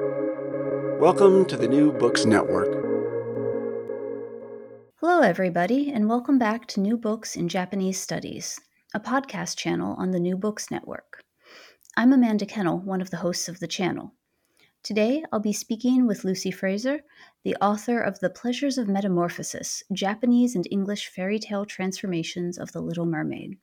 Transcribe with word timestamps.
Welcome 0.00 1.44
to 1.44 1.56
the 1.56 1.68
New 1.68 1.92
Books 1.92 2.24
Network. 2.24 2.66
Hello, 4.96 5.20
everybody, 5.20 5.92
and 5.92 6.08
welcome 6.08 6.36
back 6.36 6.66
to 6.68 6.80
New 6.80 6.96
Books 6.96 7.36
in 7.36 7.48
Japanese 7.48 8.00
Studies, 8.00 8.58
a 8.92 8.98
podcast 8.98 9.56
channel 9.56 9.94
on 9.96 10.10
the 10.10 10.18
New 10.18 10.36
Books 10.36 10.68
Network. 10.68 11.22
I'm 11.96 12.12
Amanda 12.12 12.44
Kennell, 12.44 12.80
one 12.80 13.00
of 13.00 13.10
the 13.10 13.18
hosts 13.18 13.48
of 13.48 13.60
the 13.60 13.68
channel. 13.68 14.14
Today, 14.82 15.22
I'll 15.30 15.38
be 15.38 15.52
speaking 15.52 16.08
with 16.08 16.24
Lucy 16.24 16.50
Fraser, 16.50 17.02
the 17.44 17.54
author 17.60 18.00
of 18.00 18.18
The 18.18 18.30
Pleasures 18.30 18.78
of 18.78 18.88
Metamorphosis 18.88 19.84
Japanese 19.92 20.56
and 20.56 20.66
English 20.72 21.06
Fairy 21.06 21.38
Tale 21.38 21.66
Transformations 21.66 22.58
of 22.58 22.72
the 22.72 22.80
Little 22.80 23.06
Mermaid. 23.06 23.58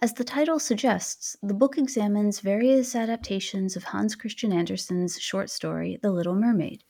As 0.00 0.12
the 0.12 0.22
title 0.22 0.60
suggests, 0.60 1.36
the 1.42 1.52
book 1.52 1.78
examines 1.78 2.38
various 2.38 2.94
adaptations 2.94 3.74
of 3.74 3.82
Hans 3.82 4.14
Christian 4.14 4.52
Andersen's 4.52 5.18
short 5.20 5.50
story, 5.50 5.98
The 6.00 6.12
Little 6.12 6.36
Mermaid. 6.36 6.84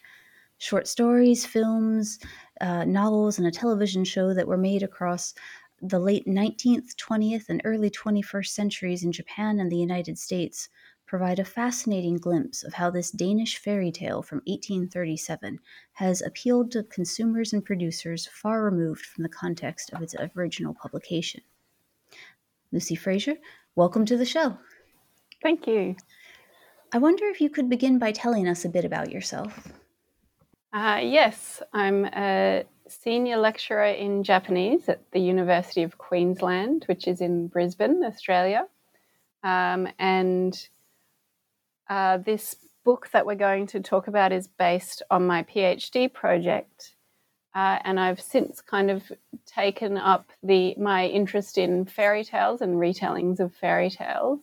Short 0.59 0.86
stories, 0.86 1.46
films, 1.46 2.18
uh, 2.60 2.84
novels, 2.84 3.38
and 3.38 3.46
a 3.46 3.50
television 3.50 4.04
show 4.04 4.34
that 4.34 4.46
were 4.46 4.59
made 4.59 4.82
across 4.82 5.32
the 5.80 5.98
late 5.98 6.26
19th, 6.26 6.95
20th, 6.96 7.48
and 7.48 7.62
early 7.64 7.88
21st 7.88 8.48
centuries 8.48 9.02
in 9.02 9.12
Japan 9.12 9.60
and 9.60 9.73
the 9.73 9.76
United 9.76 10.18
States 10.18 10.68
provide 11.06 11.38
a 11.38 11.45
fascinating 11.45 12.18
glimpse 12.18 12.62
of 12.62 12.74
how 12.74 12.90
this 12.90 13.10
Danish 13.10 13.56
fairy 13.56 13.90
tale 13.90 14.23
from 14.23 14.42
1837 14.46 15.59
has 15.95 16.20
appealed 16.20 16.70
to 16.73 16.82
consumers 16.82 17.54
and 17.54 17.64
producers 17.64 18.26
far 18.26 18.62
removed 18.62 19.06
from 19.06 19.23
the 19.23 19.28
context 19.30 19.90
of 19.95 20.02
its 20.02 20.14
original 20.37 20.74
publication. 20.74 21.40
Lucy 22.72 22.95
Fraser, 22.95 23.36
welcome 23.77 24.04
to 24.06 24.16
the 24.16 24.24
show. 24.24 24.58
Thank 25.42 25.66
you. 25.66 25.96
I 26.92 26.98
wonder 26.98 27.26
if 27.26 27.40
you 27.40 27.50
could 27.50 27.68
begin 27.68 27.98
by 27.98 28.12
telling 28.12 28.48
us 28.48 28.64
a 28.64 28.68
bit 28.68 28.84
about 28.84 29.10
yourself. 29.10 29.68
Uh, 30.73 31.00
yes, 31.02 31.62
I'm 31.73 32.04
a 32.06 32.65
senior 32.88 33.37
lecturer 33.37 33.87
in 33.87 34.23
Japanese 34.23 34.88
at 34.88 35.01
the 35.12 35.20
University 35.20 35.82
of 35.82 35.98
Queensland, 35.98 36.84
which 36.87 37.06
is 37.06 37.20
in 37.20 37.48
Brisbane, 37.48 38.04
Australia. 38.04 38.66
Um, 39.43 39.88
and 39.98 40.68
uh, 41.88 42.18
this 42.18 42.56
book 42.84 43.09
that 43.12 43.26
we're 43.26 43.34
going 43.34 43.66
to 43.68 43.80
talk 43.80 44.09
about 44.09 44.32
is 44.32 44.46
based 44.46 45.02
on 45.10 45.26
my 45.26 45.43
PhD 45.43 46.12
project 46.12 46.95
uh, 47.54 47.79
and 47.85 47.99
I've 47.99 48.21
since 48.21 48.60
kind 48.60 48.91
of 48.91 49.10
taken 49.46 49.96
up 49.96 50.30
the 50.43 50.74
my 50.79 51.07
interest 51.07 51.59
in 51.59 51.87
fairy 51.87 52.24
tales 52.24 52.60
and 52.60 52.77
retellings 52.77 53.40
of 53.40 53.55
fairy 53.55 53.90
tales 53.90 54.40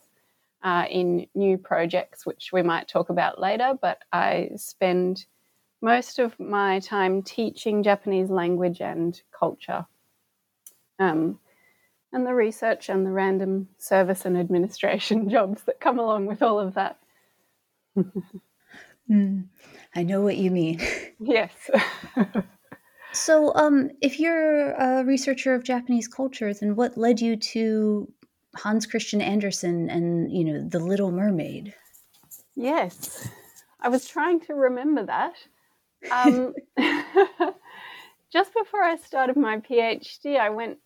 uh, 0.63 0.85
in 0.89 1.27
new 1.35 1.57
projects, 1.57 2.25
which 2.25 2.49
we 2.51 2.63
might 2.63 2.87
talk 2.87 3.09
about 3.09 3.39
later. 3.39 3.73
But 3.79 3.99
I 4.11 4.49
spend 4.55 5.25
most 5.81 6.17
of 6.17 6.39
my 6.39 6.79
time 6.79 7.21
teaching 7.21 7.83
Japanese 7.83 8.29
language 8.29 8.81
and 8.81 9.21
culture, 9.37 9.85
um, 10.97 11.39
and 12.11 12.25
the 12.25 12.33
research 12.33 12.89
and 12.89 13.05
the 13.05 13.11
random 13.11 13.69
service 13.77 14.25
and 14.25 14.37
administration 14.37 15.29
jobs 15.35 15.63
that 15.63 15.79
come 15.79 15.99
along 15.99 16.25
with 16.25 16.41
all 16.41 16.59
of 16.59 16.73
that. 16.73 16.97
mm, 19.09 19.45
I 19.95 20.03
know 20.03 20.21
what 20.21 20.37
you 20.37 20.49
mean. 20.49 20.81
yes. 21.19 21.69
So, 23.15 23.55
um, 23.55 23.91
if 24.01 24.19
you're 24.19 24.71
a 24.73 25.05
researcher 25.05 25.55
of 25.55 25.63
Japanese 25.63 26.05
culture, 26.05 26.53
then 26.53 26.75
what 26.75 26.97
led 26.97 27.21
you 27.21 27.37
to 27.37 28.11
Hans 28.57 28.85
Christian 28.85 29.21
Andersen 29.21 29.89
and 29.89 30.29
you 30.29 30.43
know 30.43 30.67
the 30.67 30.79
Little 30.79 31.11
Mermaid? 31.11 31.73
Yes, 32.55 33.29
I 33.79 33.87
was 33.87 34.05
trying 34.05 34.41
to 34.41 34.53
remember 34.53 35.05
that. 35.05 35.35
Um, 36.11 36.53
just 38.33 38.53
before 38.53 38.83
I 38.83 38.97
started 38.97 39.37
my 39.37 39.59
PhD, 39.59 40.37
I 40.37 40.49
went 40.49 40.79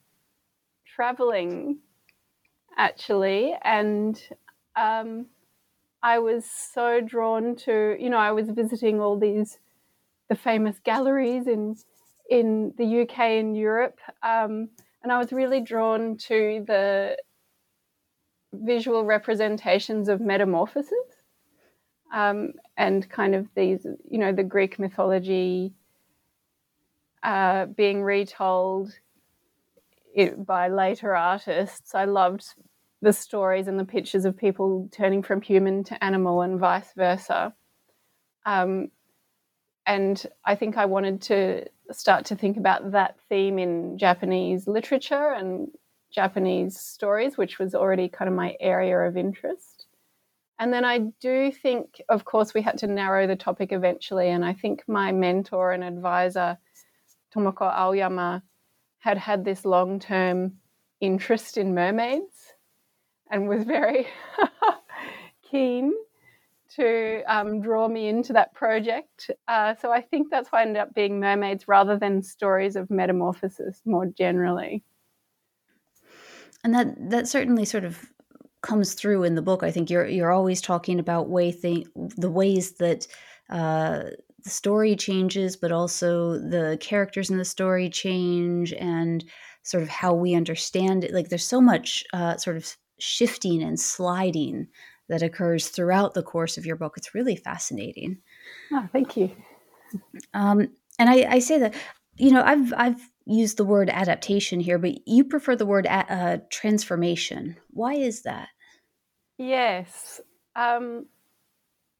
traveling 0.85 1.79
actually, 2.77 3.55
and 3.63 4.21
um, 4.75 5.25
I 6.03 6.19
was 6.19 6.45
so 6.45 7.01
drawn 7.01 7.55
to 7.65 7.97
you 7.99 8.11
know 8.11 8.17
I 8.17 8.33
was 8.33 8.51
visiting 8.51 9.01
all 9.01 9.17
these 9.17 9.57
the 10.29 10.35
famous 10.35 10.77
galleries 10.77 11.47
in 11.47 11.75
in 12.29 12.73
the 12.77 13.01
UK 13.01 13.19
and 13.19 13.57
Europe. 13.57 13.99
Um, 14.23 14.69
and 15.01 15.11
I 15.11 15.17
was 15.17 15.31
really 15.31 15.61
drawn 15.61 16.17
to 16.27 16.63
the 16.67 17.17
visual 18.53 19.05
representations 19.05 20.09
of 20.09 20.21
metamorphosis 20.21 20.93
um, 22.13 22.53
and 22.77 23.09
kind 23.09 23.35
of 23.35 23.47
these, 23.55 23.85
you 24.09 24.17
know, 24.17 24.31
the 24.31 24.43
Greek 24.43 24.79
mythology 24.79 25.73
uh, 27.23 27.65
being 27.65 28.01
retold 28.01 28.91
by 30.37 30.67
later 30.67 31.15
artists. 31.15 31.93
I 31.93 32.05
loved 32.05 32.43
the 33.01 33.13
stories 33.13 33.67
and 33.67 33.79
the 33.79 33.85
pictures 33.85 34.25
of 34.25 34.35
people 34.35 34.89
turning 34.91 35.23
from 35.23 35.41
human 35.41 35.83
to 35.85 36.03
animal 36.03 36.41
and 36.41 36.59
vice 36.59 36.91
versa. 36.95 37.53
Um, 38.45 38.89
and 39.89 40.23
I 40.45 40.53
think 40.53 40.77
I 40.77 40.85
wanted 40.85 41.19
to 41.23 41.65
start 41.91 42.23
to 42.25 42.35
think 42.35 42.57
about 42.57 42.91
that 42.91 43.15
theme 43.27 43.57
in 43.57 43.97
Japanese 43.97 44.67
literature 44.67 45.33
and 45.33 45.67
Japanese 46.11 46.79
stories, 46.79 47.39
which 47.39 47.57
was 47.57 47.73
already 47.73 48.07
kind 48.07 48.29
of 48.29 48.35
my 48.35 48.55
area 48.59 48.99
of 48.99 49.17
interest. 49.17 49.87
And 50.59 50.71
then 50.71 50.85
I 50.85 50.99
do 51.19 51.51
think, 51.51 52.03
of 52.07 52.23
course, 52.23 52.53
we 52.53 52.61
had 52.61 52.77
to 52.79 52.87
narrow 52.87 53.25
the 53.25 53.35
topic 53.35 53.71
eventually. 53.71 54.29
And 54.29 54.45
I 54.45 54.53
think 54.53 54.83
my 54.87 55.11
mentor 55.11 55.71
and 55.71 55.83
advisor, 55.83 56.59
Tomoko 57.33 57.73
Aoyama, 57.73 58.43
had 58.99 59.17
had 59.17 59.43
this 59.43 59.65
long 59.65 59.99
term 59.99 60.53
interest 61.01 61.57
in 61.57 61.73
mermaids 61.73 62.53
and 63.31 63.49
was 63.49 63.63
very 63.63 64.05
keen 65.49 65.93
to 66.75 67.23
um, 67.27 67.61
draw 67.61 67.87
me 67.87 68.07
into 68.07 68.33
that 68.33 68.53
project. 68.53 69.31
Uh, 69.47 69.75
so 69.75 69.91
I 69.91 70.01
think 70.01 70.29
that's 70.29 70.49
why 70.49 70.59
I 70.59 70.61
ended 70.63 70.77
up 70.77 70.93
being 70.93 71.19
mermaids 71.19 71.67
rather 71.67 71.97
than 71.97 72.21
stories 72.21 72.75
of 72.75 72.89
metamorphosis 72.89 73.81
more 73.85 74.05
generally. 74.05 74.83
And 76.63 76.73
that 76.73 77.09
that 77.09 77.27
certainly 77.27 77.65
sort 77.65 77.85
of 77.85 78.09
comes 78.61 78.93
through 78.93 79.23
in 79.23 79.35
the 79.35 79.41
book. 79.41 79.63
I 79.63 79.71
think 79.71 79.89
you're 79.89 80.07
you're 80.07 80.31
always 80.31 80.61
talking 80.61 80.99
about 80.99 81.29
way 81.29 81.51
thing 81.51 81.85
the 81.95 82.29
ways 82.29 82.73
that 82.73 83.07
uh, 83.49 84.03
the 84.43 84.49
story 84.49 84.95
changes, 84.95 85.55
but 85.55 85.71
also 85.71 86.37
the 86.37 86.77
characters 86.81 87.29
in 87.29 87.37
the 87.37 87.45
story 87.45 87.89
change, 87.89 88.73
and 88.73 89.23
sort 89.63 89.83
of 89.83 89.89
how 89.89 90.13
we 90.13 90.35
understand 90.35 91.03
it. 91.03 91.13
Like 91.13 91.29
there's 91.29 91.47
so 91.47 91.61
much 91.61 92.03
uh, 92.13 92.37
sort 92.37 92.57
of 92.57 92.75
shifting 92.99 93.63
and 93.63 93.79
sliding 93.79 94.67
that 95.09 95.21
occurs 95.21 95.67
throughout 95.67 96.13
the 96.13 96.23
course 96.23 96.57
of 96.57 96.65
your 96.65 96.75
book. 96.75 96.93
It's 96.95 97.13
really 97.13 97.35
fascinating. 97.35 98.19
Oh, 98.71 98.87
thank 98.93 99.17
you. 99.17 99.31
Um, 100.33 100.69
and 100.99 101.09
I, 101.09 101.25
I, 101.29 101.39
say 101.39 101.59
that, 101.59 101.73
you 102.17 102.31
know, 102.31 102.43
I've 102.43 102.73
I've 102.77 103.09
used 103.25 103.57
the 103.57 103.65
word 103.65 103.89
adaptation 103.89 104.59
here, 104.59 104.77
but 104.77 105.07
you 105.07 105.23
prefer 105.23 105.55
the 105.55 105.65
word 105.65 105.85
a- 105.85 106.13
uh, 106.13 106.37
transformation. 106.49 107.57
Why 107.71 107.95
is 107.95 108.21
that? 108.23 108.49
Yes, 109.37 110.21
um, 110.55 111.05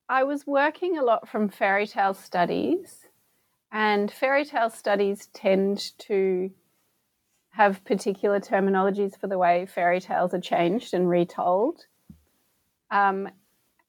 I 0.07 0.23
was 0.23 0.45
working 0.45 0.97
a 0.97 1.03
lot 1.03 1.29
from 1.29 1.49
fairy 1.49 1.87
tale 1.87 2.13
studies, 2.13 3.07
and 3.71 4.11
fairy 4.11 4.45
tale 4.45 4.69
studies 4.69 5.27
tend 5.33 5.97
to 5.99 6.51
have 7.51 7.83
particular 7.85 8.39
terminologies 8.39 9.19
for 9.19 9.27
the 9.27 9.37
way 9.37 9.65
fairy 9.65 9.99
tales 9.99 10.33
are 10.33 10.41
changed 10.41 10.93
and 10.93 11.09
retold. 11.09 11.85
Um, 12.91 13.29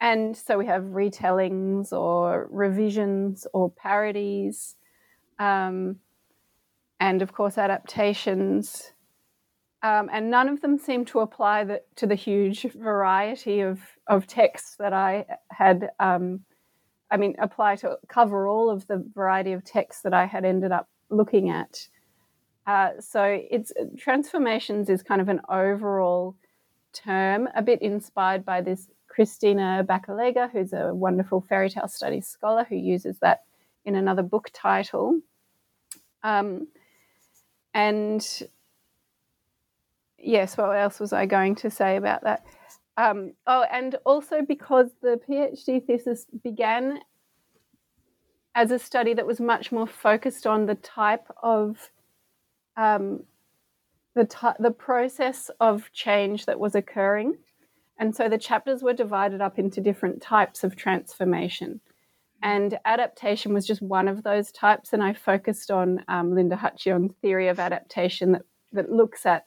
and 0.00 0.36
so 0.36 0.56
we 0.56 0.66
have 0.66 0.82
retellings 0.84 1.92
or 1.92 2.48
revisions 2.50 3.46
or 3.52 3.70
parodies, 3.70 4.76
um, 5.38 5.96
and 6.98 7.22
of 7.22 7.32
course 7.32 7.58
adaptations. 7.58 8.92
Um, 9.82 10.10
and 10.12 10.30
none 10.30 10.48
of 10.48 10.60
them 10.60 10.78
seem 10.78 11.06
to 11.06 11.20
apply 11.20 11.64
the, 11.64 11.82
to 11.96 12.06
the 12.06 12.14
huge 12.14 12.62
variety 12.72 13.60
of, 13.60 13.80
of 14.06 14.26
texts 14.26 14.76
that 14.78 14.92
I 14.92 15.24
had. 15.50 15.90
Um, 15.98 16.40
I 17.10 17.16
mean, 17.16 17.34
apply 17.38 17.76
to 17.76 17.98
cover 18.06 18.46
all 18.46 18.70
of 18.70 18.86
the 18.86 19.04
variety 19.14 19.52
of 19.52 19.64
texts 19.64 20.02
that 20.02 20.14
I 20.14 20.26
had 20.26 20.44
ended 20.44 20.70
up 20.70 20.88
looking 21.08 21.50
at. 21.50 21.88
Uh, 22.66 22.90
so 23.00 23.40
it's 23.50 23.72
transformations 23.98 24.88
is 24.88 25.02
kind 25.02 25.20
of 25.20 25.28
an 25.28 25.40
overall 25.48 26.36
term, 26.92 27.48
a 27.54 27.62
bit 27.62 27.82
inspired 27.82 28.44
by 28.44 28.60
this 28.60 28.88
Cristina 29.10 29.84
Bacchilega, 29.86 30.50
who's 30.50 30.72
a 30.72 30.94
wonderful 30.94 31.44
fairy 31.48 31.68
tale 31.68 31.88
studies 31.88 32.28
scholar 32.28 32.64
who 32.64 32.76
uses 32.76 33.18
that 33.18 33.42
in 33.84 33.96
another 33.96 34.22
book 34.22 34.50
title. 34.52 35.20
Um, 36.22 36.68
and 37.74 38.26
yes, 40.16 40.56
what 40.56 40.76
else 40.76 41.00
was 41.00 41.12
I 41.12 41.26
going 41.26 41.56
to 41.56 41.70
say 41.70 41.96
about 41.96 42.22
that? 42.22 42.44
Um, 42.96 43.32
oh, 43.46 43.64
and 43.70 43.96
also 44.06 44.42
because 44.46 44.90
the 45.02 45.20
PhD 45.28 45.84
thesis 45.84 46.26
began 46.44 47.00
as 48.54 48.70
a 48.70 48.78
study 48.78 49.14
that 49.14 49.26
was 49.26 49.40
much 49.40 49.72
more 49.72 49.86
focused 49.86 50.46
on 50.46 50.66
the 50.66 50.74
type 50.76 51.26
of 51.42 51.90
um, 52.76 53.24
the 54.14 54.24
t- 54.24 54.58
the 54.58 54.70
process 54.70 55.50
of 55.60 55.90
change 55.92 56.46
that 56.46 56.60
was 56.60 56.74
occurring, 56.74 57.38
and 58.00 58.16
so 58.16 58.28
the 58.28 58.38
chapters 58.38 58.82
were 58.82 58.92
divided 58.92 59.40
up 59.40 59.58
into 59.58 59.80
different 59.80 60.20
types 60.20 60.64
of 60.64 60.74
transformation, 60.74 61.80
and 62.42 62.78
adaptation 62.84 63.54
was 63.54 63.66
just 63.66 63.82
one 63.82 64.08
of 64.08 64.24
those 64.24 64.50
types. 64.50 64.92
And 64.92 65.02
I 65.02 65.12
focused 65.12 65.70
on 65.70 66.02
um, 66.08 66.34
Linda 66.34 66.56
Hutcheon's 66.56 67.14
theory 67.22 67.48
of 67.48 67.60
adaptation 67.60 68.32
that 68.32 68.42
that 68.72 68.90
looks 68.90 69.26
at 69.26 69.46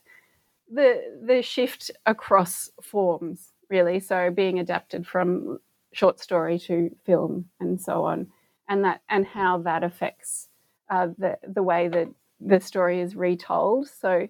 the 0.71 1.01
the 1.21 1.41
shift 1.41 1.91
across 2.05 2.69
forms, 2.81 3.51
really. 3.69 4.00
So 4.00 4.29
being 4.29 4.59
adapted 4.59 5.05
from 5.05 5.57
short 5.91 6.19
story 6.19 6.57
to 6.59 6.89
film 7.05 7.45
and 7.59 7.79
so 7.79 8.03
on 8.03 8.27
and 8.69 8.83
that 8.83 9.01
and 9.09 9.25
how 9.25 9.59
that 9.59 9.83
affects 9.83 10.50
uh, 10.89 11.07
the 11.17 11.38
the 11.47 11.63
way 11.63 11.88
that 11.88 12.07
the 12.39 12.59
story 12.59 13.00
is 13.01 13.15
retold. 13.15 13.88
So 13.88 14.27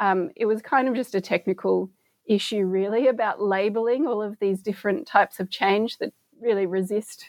um, 0.00 0.30
it 0.36 0.46
was 0.46 0.62
kind 0.62 0.88
of 0.88 0.94
just 0.94 1.14
a 1.14 1.20
technical 1.20 1.90
issue, 2.26 2.64
really, 2.64 3.08
about 3.08 3.40
labeling 3.40 4.06
all 4.06 4.22
of 4.22 4.38
these 4.40 4.62
different 4.62 5.06
types 5.06 5.40
of 5.40 5.50
change 5.50 5.98
that 5.98 6.12
really 6.40 6.66
resist 6.66 7.26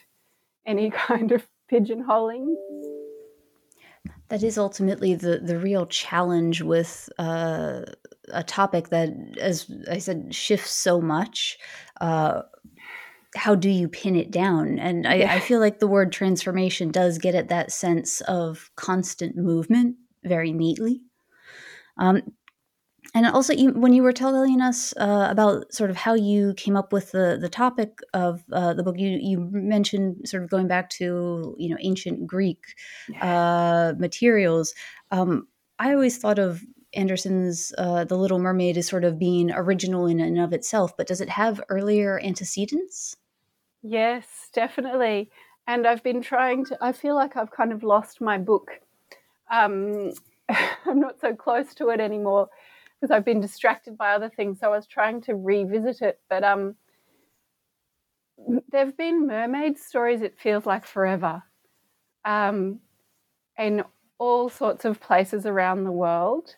any 0.66 0.90
kind 1.08 1.32
of 1.32 1.46
pigeonholing. 1.70 2.54
That 4.28 4.42
is 4.42 4.58
ultimately 4.58 5.14
the 5.14 5.38
the 5.38 5.58
real 5.58 5.86
challenge 5.86 6.62
with 6.62 7.08
uh, 7.18 7.82
a 8.32 8.42
topic 8.42 8.88
that, 8.88 9.10
as 9.38 9.70
I 9.90 9.98
said, 9.98 10.34
shifts 10.34 10.72
so 10.72 11.00
much. 11.00 11.58
Uh, 12.00 12.42
how 13.36 13.54
do 13.54 13.68
you 13.68 13.88
pin 13.88 14.16
it 14.16 14.30
down? 14.30 14.78
And 14.78 15.06
I, 15.06 15.14
yeah. 15.16 15.34
I, 15.34 15.40
feel 15.40 15.58
like 15.58 15.80
the 15.80 15.88
word 15.88 16.12
transformation 16.12 16.92
does 16.92 17.18
get 17.18 17.34
at 17.34 17.48
that 17.48 17.72
sense 17.72 18.20
of 18.22 18.70
constant 18.76 19.36
movement 19.36 19.96
very 20.22 20.52
neatly. 20.52 21.00
Um, 21.98 22.22
and 23.14 23.26
also, 23.26 23.52
you, 23.52 23.70
when 23.70 23.92
you 23.92 24.02
were 24.02 24.12
telling 24.12 24.60
us 24.60 24.92
uh, 24.96 25.28
about 25.30 25.72
sort 25.72 25.88
of 25.88 25.96
how 25.96 26.14
you 26.14 26.52
came 26.54 26.76
up 26.76 26.92
with 26.92 27.12
the 27.12 27.38
the 27.40 27.48
topic 27.48 28.00
of 28.12 28.42
uh, 28.52 28.74
the 28.74 28.82
book, 28.82 28.98
you 28.98 29.18
you 29.22 29.48
mentioned 29.52 30.28
sort 30.28 30.42
of 30.42 30.50
going 30.50 30.66
back 30.66 30.90
to 30.90 31.54
you 31.56 31.68
know 31.68 31.76
ancient 31.80 32.26
Greek 32.26 32.74
uh, 33.20 33.92
materials. 33.98 34.74
Um, 35.12 35.46
I 35.78 35.94
always 35.94 36.18
thought 36.18 36.40
of 36.40 36.64
andersen's 36.92 37.72
uh, 37.78 38.04
The 38.04 38.18
Little 38.18 38.40
Mermaid 38.40 38.76
as 38.76 38.88
sort 38.88 39.04
of 39.04 39.16
being 39.16 39.52
original 39.52 40.06
in 40.06 40.18
and 40.18 40.40
of 40.40 40.52
itself, 40.52 40.96
but 40.96 41.06
does 41.06 41.20
it 41.20 41.28
have 41.28 41.60
earlier 41.68 42.20
antecedents? 42.20 43.16
Yes, 43.82 44.26
definitely. 44.52 45.30
And 45.66 45.86
I've 45.86 46.02
been 46.02 46.22
trying 46.22 46.64
to, 46.66 46.78
I 46.80 46.92
feel 46.92 47.14
like 47.14 47.36
I've 47.36 47.50
kind 47.50 47.72
of 47.72 47.82
lost 47.82 48.20
my 48.20 48.38
book. 48.38 48.70
Um, 49.50 50.12
I'm 50.48 51.00
not 51.00 51.20
so 51.20 51.34
close 51.34 51.74
to 51.74 51.88
it 51.88 52.00
anymore 52.00 52.48
because 53.04 53.14
I've 53.14 53.24
been 53.26 53.40
distracted 53.40 53.98
by 53.98 54.14
other 54.14 54.30
things. 54.30 54.60
So 54.60 54.68
I 54.68 54.76
was 54.76 54.86
trying 54.86 55.20
to 55.22 55.34
revisit 55.34 56.00
it. 56.00 56.20
But 56.30 56.42
um, 56.42 56.74
there 58.72 58.86
have 58.86 58.96
been 58.96 59.26
mermaid 59.26 59.78
stories, 59.78 60.22
it 60.22 60.40
feels 60.40 60.64
like 60.64 60.86
forever, 60.86 61.42
um, 62.24 62.80
in 63.58 63.84
all 64.16 64.48
sorts 64.48 64.86
of 64.86 65.02
places 65.02 65.44
around 65.44 65.84
the 65.84 65.92
world. 65.92 66.56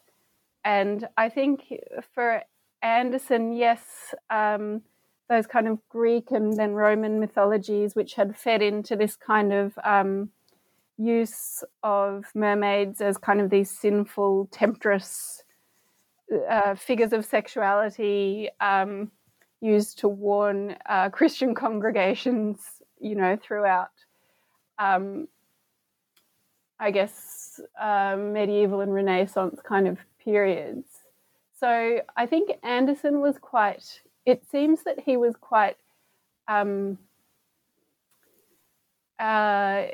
And 0.64 1.08
I 1.16 1.30
think 1.30 1.64
for 2.14 2.42
Andersen, 2.80 3.52
yes, 3.52 4.14
um, 4.30 4.82
those 5.28 5.48
kind 5.48 5.66
of 5.66 5.80
Greek 5.88 6.30
and 6.30 6.56
then 6.56 6.74
Roman 6.74 7.18
mythologies, 7.18 7.96
which 7.96 8.14
had 8.14 8.36
fed 8.36 8.62
into 8.62 8.94
this 8.94 9.16
kind 9.16 9.52
of 9.52 9.76
um, 9.82 10.30
use 10.96 11.64
of 11.82 12.26
mermaids 12.36 13.00
as 13.00 13.18
kind 13.18 13.40
of 13.40 13.50
these 13.50 13.68
sinful, 13.68 14.48
temptress 14.52 15.42
uh, 16.48 16.74
figures 16.74 17.12
of 17.12 17.24
sexuality 17.24 18.48
um, 18.60 19.10
used 19.60 19.98
to 20.00 20.08
warn 20.08 20.76
uh, 20.86 21.08
Christian 21.10 21.54
congregations, 21.64 22.58
you 23.00 23.14
know, 23.14 23.38
throughout, 23.40 23.90
um, 24.78 25.28
I 26.78 26.90
guess, 26.90 27.60
uh, 27.80 28.16
medieval 28.18 28.80
and 28.80 28.92
Renaissance 28.92 29.60
kind 29.64 29.88
of 29.88 29.98
periods. 30.22 30.86
So 31.58 32.00
I 32.16 32.26
think 32.26 32.50
Andersen 32.62 33.20
was 33.20 33.38
quite 33.38 34.00
it 34.26 34.42
seems 34.50 34.82
that 34.82 34.98
he 34.98 35.16
was 35.16 35.36
quite 35.36 35.76
um, 36.48 36.98
uh, 39.18 39.86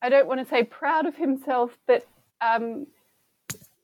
I 0.00 0.08
don't 0.08 0.26
want 0.26 0.40
to 0.40 0.46
say 0.48 0.62
proud 0.62 1.06
of 1.06 1.16
himself, 1.16 1.76
but 1.86 2.06
um, 2.40 2.86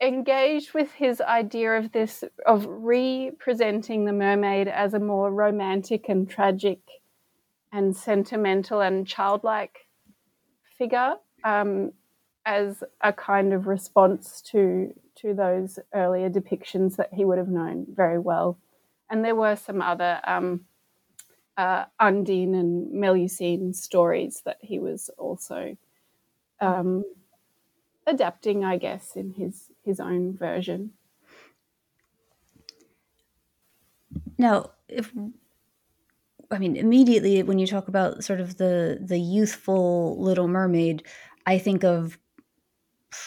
engaged 0.00 0.74
with 0.74 0.92
his 0.92 1.20
idea 1.20 1.72
of 1.72 1.92
this 1.92 2.24
of 2.46 2.66
representing 2.66 4.04
the 4.04 4.12
mermaid 4.12 4.68
as 4.68 4.94
a 4.94 4.98
more 4.98 5.30
romantic 5.30 6.08
and 6.08 6.28
tragic 6.28 6.80
and 7.72 7.96
sentimental 7.96 8.80
and 8.80 9.06
childlike 9.06 9.86
figure 10.76 11.14
um, 11.44 11.92
as 12.46 12.82
a 13.00 13.12
kind 13.12 13.52
of 13.52 13.66
response 13.66 14.40
to 14.42 14.92
to 15.16 15.32
those 15.32 15.78
earlier 15.94 16.28
depictions 16.28 16.96
that 16.96 17.12
he 17.12 17.24
would 17.24 17.38
have 17.38 17.48
known 17.48 17.86
very 17.88 18.18
well. 18.18 18.58
And 19.10 19.24
there 19.24 19.36
were 19.36 19.56
some 19.56 19.80
other 19.80 20.20
um, 20.26 20.64
uh, 21.56 21.84
Undine 22.00 22.54
and 22.54 22.92
Melusine 22.92 23.74
stories 23.74 24.42
that 24.44 24.58
he 24.60 24.78
was 24.78 25.10
also 25.18 25.76
um, 26.60 27.04
adapting, 28.06 28.64
I 28.64 28.76
guess, 28.76 29.16
in 29.16 29.34
his 29.34 29.70
his 29.82 30.00
own 30.00 30.36
version. 30.36 30.92
Now, 34.38 34.70
if 34.88 35.12
I 36.50 36.58
mean 36.58 36.76
immediately 36.76 37.42
when 37.42 37.58
you 37.58 37.66
talk 37.66 37.88
about 37.88 38.24
sort 38.24 38.40
of 38.40 38.56
the 38.56 38.98
the 39.00 39.18
youthful 39.18 40.20
Little 40.20 40.48
Mermaid, 40.48 41.04
I 41.46 41.58
think 41.58 41.84
of 41.84 42.18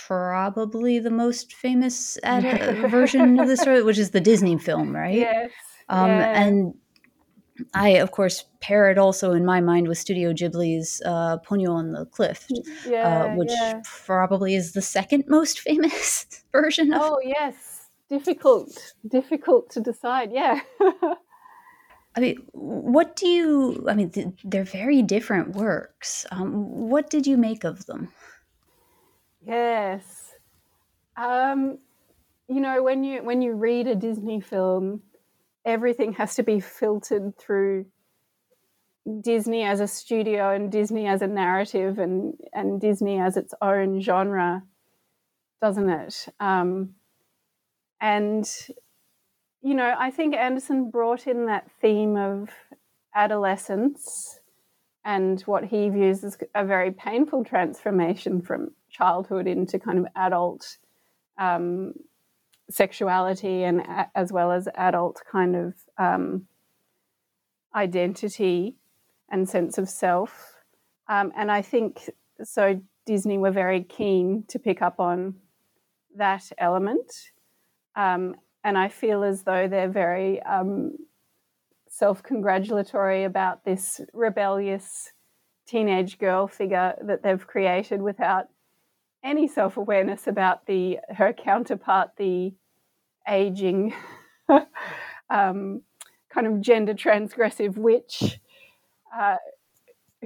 probably 0.07 1.00
the 1.00 1.12
most 1.12 1.53
famous 1.53 2.18
ad- 2.24 2.89
version 2.91 3.39
of 3.39 3.47
the 3.47 3.57
story, 3.57 3.83
which 3.83 3.97
is 3.97 4.12
the 4.12 4.21
Disney 4.21 4.57
film, 4.57 4.95
right? 4.95 5.15
Yes. 5.15 5.51
Um. 5.89 6.09
And 6.09 6.74
I, 7.74 7.89
of 7.89 8.12
course, 8.12 8.45
pair 8.59 8.89
it 8.89 8.98
also 8.98 9.33
in 9.33 9.45
my 9.45 9.62
mind 9.62 9.88
with 9.88 9.98
Studio 9.98 10.33
Ghibli's 10.33 11.01
uh, 11.06 11.38
Ponyo 11.39 11.71
on 11.71 11.91
the 11.91 12.05
Cliff, 12.05 12.48
yeah, 12.86 13.25
uh, 13.25 13.36
which 13.36 13.51
yeah. 13.51 13.82
probably 13.84 14.55
is 14.55 14.74
the 14.74 14.82
second 14.82 15.25
most 15.27 15.60
famous 15.67 16.25
version 16.51 16.93
of. 16.93 17.01
Oh 17.03 17.20
yes, 17.24 17.89
difficult, 18.10 18.93
difficult 19.08 19.70
to 19.72 19.79
decide. 19.79 20.32
Yeah. 20.32 20.62
I 22.15 22.20
mean, 22.20 22.48
what 22.53 23.15
do 23.15 23.27
you? 23.27 23.86
I 23.88 23.93
mean, 23.93 24.36
they're 24.43 24.63
very 24.63 25.03
different 25.03 25.55
works. 25.55 26.25
Um, 26.32 26.89
what 26.89 27.12
did 27.12 27.27
you 27.27 27.38
make 27.38 27.63
of 27.63 27.86
them? 27.86 28.12
Yes, 29.46 30.34
um, 31.15 31.77
you 32.48 32.60
know 32.60 32.82
when 32.82 33.03
you 33.03 33.24
when 33.24 33.41
you 33.41 33.53
read 33.53 33.88
a 33.88 33.96
Disney 33.96 34.41
film, 34.41 35.03
everything 35.67 36.13
has 36.13 36.33
to 36.36 36.43
be 36.43 36.59
filtered 36.62 37.38
through 37.38 37.86
Disney 39.21 39.63
as 39.63 39.79
a 39.79 39.88
studio 39.88 40.53
and 40.53 40.71
Disney 40.71 41.07
as 41.07 41.21
a 41.21 41.27
narrative 41.27 42.00
and, 42.00 42.33
and 42.53 42.79
Disney 42.81 43.19
as 43.19 43.38
its 43.38 43.53
own 43.62 44.01
genre, 44.01 44.63
doesn't 45.62 45.89
it? 45.89 46.27
Um, 46.39 46.95
and, 48.00 48.50
you 49.62 49.75
know, 49.75 49.93
I 49.97 50.09
think 50.09 50.36
Andersen 50.36 50.89
brought 50.89 51.27
in 51.27 51.45
that 51.47 51.69
theme 51.81 52.15
of 52.15 52.50
adolescence 53.13 54.39
and 55.03 55.41
what 55.41 55.65
he 55.65 55.89
views 55.89 56.24
as 56.24 56.38
a 56.55 56.65
very 56.65 56.91
painful 56.91 57.43
transformation 57.43 58.41
from 58.41 58.71
childhood 58.89 59.47
into 59.47 59.79
kind 59.79 60.00
of 60.00 60.07
adult 60.15 60.77
um, 61.38 61.93
sexuality 62.69 63.63
and 63.63 63.81
as 64.13 64.31
well 64.31 64.51
as 64.51 64.67
adult 64.75 65.21
kind 65.31 65.55
of 65.55 65.74
um, 65.97 66.47
identity 67.75 68.75
and 69.29 69.47
sense 69.47 69.77
of 69.77 69.89
self. 69.89 70.55
Um, 71.07 71.31
and 71.36 71.51
I 71.51 71.62
think 71.62 72.09
so. 72.43 72.81
Disney 73.05 73.38
were 73.38 73.51
very 73.51 73.83
keen 73.83 74.43
to 74.50 74.59
pick 74.59 74.81
up 74.81 75.00
on 75.00 75.36
that 76.17 76.43
element. 76.57 77.09
Um, 77.95 78.36
and 78.63 78.77
I 78.77 78.89
feel 78.89 79.24
as 79.24 79.43
though 79.43 79.67
they're 79.67 79.89
very 79.89 80.43
um, 80.43 80.97
self 81.88 82.21
congratulatory 82.21 83.24
about 83.24 83.63
this 83.63 84.01
rebellious 84.13 85.13
teenage 85.65 86.17
girl 86.17 86.47
figure 86.47 86.95
that 87.01 87.24
they've 87.24 87.47
created 87.47 88.01
without 88.01 88.47
any 89.24 89.47
self 89.47 89.77
awareness 89.77 90.27
about 90.27 90.65
the 90.65 91.00
her 91.15 91.33
counterpart, 91.33 92.12
the 92.17 92.53
aging 93.27 93.93
um, 95.29 95.81
kind 96.29 96.47
of 96.47 96.62
gender 96.62 96.93
transgressive 96.93 97.77
witch 97.77 98.39
uh, 99.15 99.38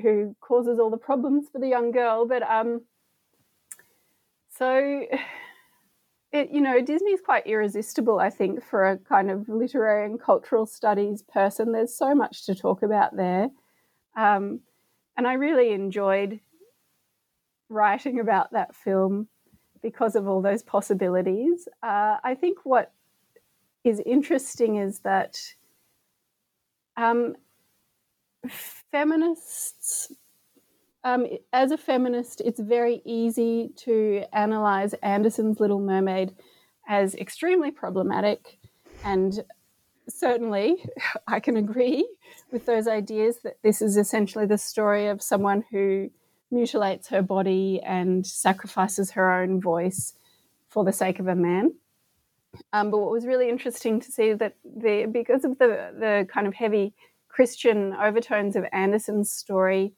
who 0.02 0.36
causes 0.42 0.80
all 0.80 0.90
the 0.90 0.98
problems 0.98 1.48
for 1.52 1.60
the 1.60 1.68
young 1.68 1.92
girl. 1.92 2.28
But 2.28 2.44
um, 2.44 2.82
so 4.58 5.06
it, 6.32 6.52
you 6.52 6.62
know, 6.62 6.82
Disney's 6.82 7.22
quite 7.22 7.48
irresistible, 7.48 8.20
I 8.20 8.30
think, 8.30 8.64
for 8.64 8.86
a 8.86 8.98
kind 8.98 9.30
of 9.30 9.50
literary 9.50 10.06
and 10.06 10.22
cultural 10.22 10.66
studies 10.66 11.24
person. 11.24 11.72
There's 11.72 11.96
so 11.96 12.16
much 12.16 12.46
to 12.46 12.56
talk 12.56 12.84
about 12.84 13.16
there. 13.16 13.50
Um, 14.16 14.62
and 15.18 15.28
I 15.28 15.34
really 15.34 15.72
enjoyed 15.72 16.40
writing 17.72 18.20
about 18.20 18.52
that 18.52 18.76
film 18.76 19.28
because 19.82 20.16
of 20.16 20.28
all 20.28 20.42
those 20.42 20.64
possibilities. 20.64 21.68
Uh, 21.82 22.18
I 22.24 22.36
think 22.36 22.60
what 22.64 22.92
is 23.84 24.02
interesting 24.06 24.76
is 24.76 25.00
that 25.00 25.40
um, 26.98 27.36
feminists 28.48 30.12
um, 31.04 31.26
as 31.52 31.72
a 31.72 31.78
feminist, 31.78 32.42
it's 32.42 32.60
very 32.60 33.02
easy 33.06 33.72
to 33.78 34.24
analyze 34.34 34.94
Andersen's 35.02 35.60
Little 35.60 35.80
Mermaid 35.80 36.36
as 36.88 37.16
extremely 37.16 37.72
problematic. 37.72 38.60
And 39.04 39.44
certainly, 40.08 40.86
I 41.28 41.40
can 41.40 41.58
agree 41.58 42.08
with 42.52 42.66
those 42.66 42.88
ideas 42.88 43.40
that 43.44 43.58
this 43.64 43.82
is 43.82 43.98
essentially 43.98 44.46
the 44.46 44.60
story 44.60 45.08
of 45.08 45.24
someone 45.24 45.64
who 45.72 46.12
mutilates 46.52 47.08
her 47.10 47.22
body 47.22 47.80
and 47.84 48.26
sacrifices 48.26 49.12
her 49.12 49.32
own 49.42 49.62
voice 49.62 50.14
for 50.70 50.84
the 50.84 50.94
sake 50.94 51.20
of 51.20 51.28
a 51.28 51.36
man. 51.36 51.74
Um, 52.74 52.92
but 52.92 53.00
what 53.00 53.12
was 53.12 53.26
really 53.26 53.50
interesting 53.50 54.00
to 54.02 54.12
see 54.12 54.34
that 54.34 54.56
the 54.64 55.06
because 55.06 55.46
of 55.46 55.58
the 55.58 55.94
the 55.98 56.28
kind 56.30 56.48
of 56.48 56.54
heavy 56.54 56.94
Christian 57.30 57.94
overtones 57.94 58.56
of 58.56 58.66
Andersen's 58.74 59.32
story, 59.32 59.94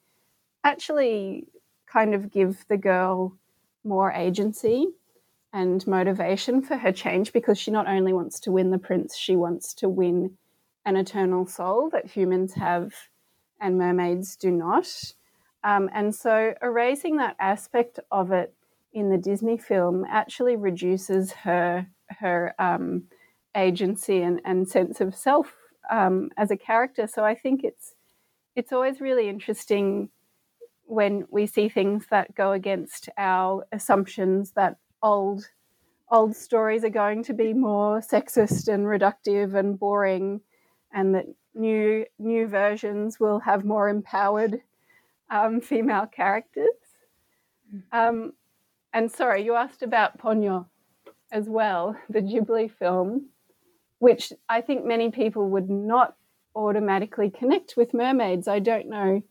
actually 0.63 1.47
kind 1.87 2.13
of 2.13 2.31
give 2.31 2.63
the 2.69 2.77
girl 2.77 3.35
more 3.83 4.11
agency 4.11 4.87
and 5.51 5.85
motivation 5.85 6.61
for 6.61 6.77
her 6.77 6.91
change 6.91 7.33
because 7.33 7.57
she 7.57 7.71
not 7.71 7.87
only 7.87 8.13
wants 8.13 8.39
to 8.41 8.51
win 8.51 8.71
the 8.71 8.77
prince, 8.77 9.15
she 9.15 9.35
wants 9.35 9.73
to 9.75 9.89
win 9.89 10.37
an 10.85 10.95
eternal 10.95 11.45
soul 11.45 11.89
that 11.91 12.07
humans 12.07 12.53
have 12.53 12.93
and 13.59 13.77
mermaids 13.77 14.35
do 14.35 14.51
not. 14.51 14.87
Um, 15.63 15.89
and 15.93 16.13
so 16.13 16.53
erasing 16.61 17.17
that 17.17 17.35
aspect 17.39 17.99
of 18.11 18.31
it 18.31 18.53
in 18.93 19.09
the 19.09 19.17
Disney 19.17 19.57
film 19.57 20.05
actually 20.09 20.55
reduces 20.55 21.31
her 21.31 21.87
her 22.19 22.53
um, 22.59 23.03
agency 23.55 24.21
and, 24.21 24.39
and 24.45 24.67
sense 24.67 25.01
of 25.01 25.15
self 25.15 25.55
um, 25.89 26.29
as 26.37 26.51
a 26.51 26.57
character. 26.57 27.07
So 27.07 27.23
I 27.23 27.35
think 27.35 27.63
it's 27.63 27.95
it's 28.55 28.71
always 28.71 29.01
really 29.01 29.29
interesting 29.29 30.09
when 30.85 31.25
we 31.31 31.47
see 31.47 31.69
things 31.69 32.05
that 32.11 32.35
go 32.35 32.51
against 32.51 33.09
our 33.17 33.65
assumptions 33.71 34.51
that 34.51 34.77
old 35.01 35.49
old 36.11 36.35
stories 36.35 36.83
are 36.83 36.89
going 36.89 37.23
to 37.23 37.33
be 37.33 37.53
more 37.53 37.99
sexist 37.99 38.71
and 38.71 38.85
reductive 38.85 39.55
and 39.55 39.79
boring 39.79 40.41
and 40.93 41.15
that 41.15 41.25
new 41.55 42.05
new 42.19 42.47
versions 42.47 43.19
will 43.19 43.39
have 43.39 43.65
more 43.65 43.89
empowered 43.89 44.61
um, 45.33 45.61
female 45.61 46.05
characters 46.05 46.65
um, 47.91 48.33
and 48.93 49.11
sorry 49.11 49.43
you 49.43 49.55
asked 49.55 49.83
about 49.83 50.17
ponyo 50.17 50.65
as 51.31 51.49
well 51.49 51.95
the 52.09 52.21
ghibli 52.21 52.69
film 52.71 53.29
which 53.99 54.31
i 54.49 54.61
think 54.61 54.85
many 54.85 55.09
people 55.09 55.49
would 55.49 55.69
not 55.69 56.15
automatically 56.55 57.29
connect 57.29 57.75
with 57.75 57.93
mermaids 57.93 58.47
i 58.47 58.59
don't 58.59 58.87
know 58.87 59.21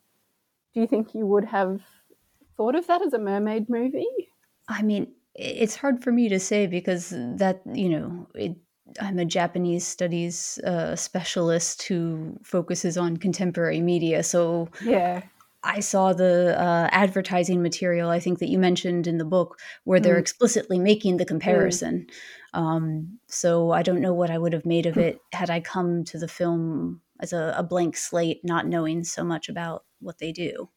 do 0.74 0.80
you 0.80 0.86
think 0.86 1.14
you 1.14 1.26
would 1.26 1.44
have 1.44 1.80
thought 2.56 2.74
of 2.74 2.86
that 2.86 3.02
as 3.02 3.12
a 3.12 3.18
mermaid 3.18 3.68
movie? 3.68 4.06
I 4.68 4.82
mean, 4.82 5.08
it's 5.34 5.76
hard 5.76 6.02
for 6.02 6.12
me 6.12 6.28
to 6.28 6.38
say 6.38 6.66
because 6.66 7.10
that, 7.10 7.60
you 7.72 7.88
know, 7.88 8.28
it, 8.34 8.56
I'm 9.00 9.18
a 9.18 9.24
Japanese 9.24 9.86
studies 9.86 10.58
uh, 10.64 10.96
specialist 10.96 11.82
who 11.84 12.38
focuses 12.42 12.96
on 12.96 13.16
contemporary 13.16 13.80
media. 13.80 14.22
So, 14.22 14.68
yeah. 14.84 15.22
I 15.64 15.80
saw 15.80 16.12
the 16.12 16.60
uh, 16.60 16.88
advertising 16.90 17.62
material, 17.62 18.10
I 18.10 18.18
think 18.18 18.40
that 18.40 18.48
you 18.48 18.58
mentioned 18.58 19.06
in 19.06 19.18
the 19.18 19.24
book, 19.24 19.58
where 19.84 20.00
they're 20.00 20.16
mm. 20.16 20.20
explicitly 20.20 20.78
making 20.78 21.18
the 21.18 21.24
comparison. 21.24 22.06
Mm. 22.54 22.58
Um, 22.58 23.18
so 23.28 23.70
I 23.70 23.82
don't 23.82 24.00
know 24.00 24.12
what 24.12 24.30
I 24.30 24.38
would 24.38 24.52
have 24.52 24.66
made 24.66 24.86
of 24.86 24.98
it 24.98 25.20
had 25.32 25.50
I 25.50 25.60
come 25.60 26.04
to 26.04 26.18
the 26.18 26.28
film 26.28 27.00
as 27.20 27.32
a, 27.32 27.54
a 27.56 27.62
blank 27.62 27.96
slate, 27.96 28.40
not 28.42 28.66
knowing 28.66 29.04
so 29.04 29.22
much 29.22 29.48
about 29.48 29.84
what 30.00 30.18
they 30.18 30.32
do. 30.32 30.68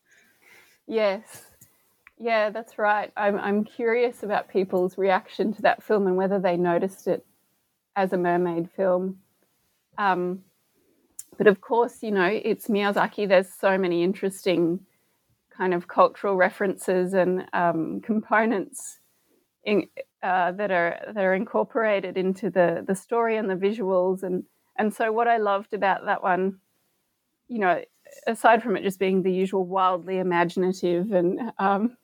Yes. 0.88 1.46
Yeah, 2.18 2.50
that's 2.50 2.78
right. 2.78 3.12
I'm, 3.18 3.38
I'm 3.38 3.64
curious 3.64 4.24
about 4.24 4.48
people's 4.48 4.98
reaction 4.98 5.54
to 5.54 5.62
that 5.64 5.84
film 5.84 6.08
and 6.08 6.16
whether 6.16 6.40
they 6.40 6.56
noticed 6.56 7.08
it 7.08 7.26
as 7.96 8.14
a 8.14 8.18
mermaid 8.18 8.70
film. 8.76 9.18
Um, 9.98 10.44
but 11.38 11.48
of 11.48 11.62
course, 11.62 12.02
you 12.02 12.12
know, 12.12 12.26
it's 12.26 12.68
Miyazaki. 12.68 13.28
There's 13.28 13.52
so 13.52 13.78
many 13.78 14.04
interesting 14.04 14.80
kind 15.56 15.74
of 15.74 15.88
cultural 15.88 16.36
references 16.36 17.14
and 17.14 17.46
um, 17.54 18.02
components 18.02 19.00
in, 19.64 19.88
uh, 20.24 20.52
that 20.54 20.72
are 20.72 21.00
that 21.14 21.24
are 21.24 21.34
incorporated 21.34 22.18
into 22.18 22.50
the 22.50 22.84
the 22.88 22.96
story 22.96 23.38
and 23.38 23.50
the 23.50 23.56
visuals. 23.56 24.24
And 24.24 24.44
and 24.78 24.94
so, 24.94 25.12
what 25.12 25.28
I 25.28 25.38
loved 25.38 25.74
about 25.74 26.06
that 26.06 26.24
one, 26.24 26.60
you 27.48 27.60
know, 27.60 27.82
aside 28.28 28.62
from 28.62 28.76
it 28.76 28.84
just 28.84 29.00
being 29.00 29.24
the 29.24 29.32
usual 29.32 29.66
wildly 29.66 30.20
imaginative 30.20 31.12
and 31.12 31.52
um, 31.60 31.98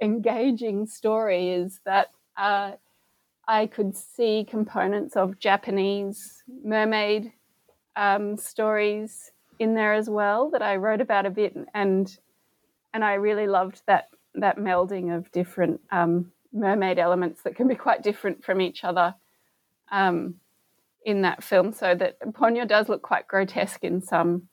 engaging 0.00 0.86
story, 0.86 1.50
is 1.50 1.80
that 1.84 2.08
uh, 2.36 2.72
I 3.46 3.66
could 3.66 3.96
see 3.96 4.46
components 4.48 5.16
of 5.16 5.38
Japanese 5.38 6.42
mermaid 6.64 7.32
um, 7.98 8.36
stories 8.36 9.32
in 9.58 9.74
there 9.74 9.92
as 9.92 10.08
well 10.08 10.50
that 10.50 10.62
I 10.62 10.76
wrote 10.76 11.00
about 11.00 11.26
a 11.26 11.30
bit, 11.30 11.54
and 11.74 12.16
and 12.94 13.04
I 13.04 13.14
really 13.14 13.48
loved 13.48 13.82
that 13.86 14.08
that 14.34 14.56
melding 14.56 15.14
of 15.14 15.30
different 15.32 15.80
um, 15.90 16.32
mermaid 16.52 16.98
elements 16.98 17.42
that 17.42 17.56
can 17.56 17.66
be 17.66 17.74
quite 17.74 18.02
different 18.02 18.44
from 18.44 18.60
each 18.60 18.84
other 18.84 19.14
um, 19.90 20.36
in 21.04 21.22
that 21.22 21.42
film. 21.42 21.72
So 21.72 21.94
that 21.96 22.20
Ponyo 22.32 22.66
does 22.66 22.88
look 22.88 23.02
quite 23.02 23.26
grotesque 23.26 23.82
in 23.82 24.00
some 24.00 24.48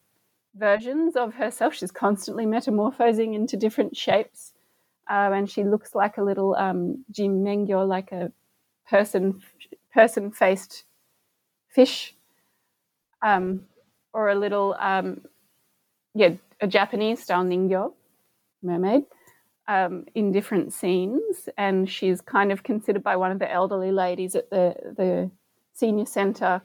versions 0.55 1.15
of 1.15 1.35
herself. 1.35 1.75
She's 1.75 1.91
constantly 1.91 2.47
metamorphosing 2.47 3.35
into 3.35 3.57
different 3.57 3.95
shapes, 3.95 4.53
uh, 5.07 5.29
and 5.33 5.47
she 5.47 5.63
looks 5.63 5.93
like 5.93 6.17
a 6.17 6.23
little 6.23 6.55
um, 6.55 7.05
jinmengyo, 7.13 7.87
like 7.87 8.11
a 8.11 8.31
person 8.89 9.43
person 9.93 10.31
faced 10.31 10.85
fish, 11.69 12.14
um, 13.25 13.61
or 14.13 14.29
a 14.29 14.35
little 14.35 14.77
um, 14.79 15.21
yeah 16.13 16.31
a 16.61 16.67
Japanese 16.67 17.21
style 17.23 17.43
ningyo 17.43 17.93
mermaid. 18.63 19.03
Um, 19.67 20.05
in 20.13 20.31
different 20.31 20.73
scenes, 20.73 21.49
and 21.57 21.89
she's 21.89 22.21
kind 22.21 22.51
of 22.51 22.61
considered 22.61 23.03
by 23.03 23.15
one 23.15 23.31
of 23.31 23.39
the 23.39 23.51
elderly 23.51 23.91
ladies 23.91 24.35
at 24.35 24.51
the 24.51 24.75
the 24.95 25.31
senior 25.73 26.05
centre 26.05 26.61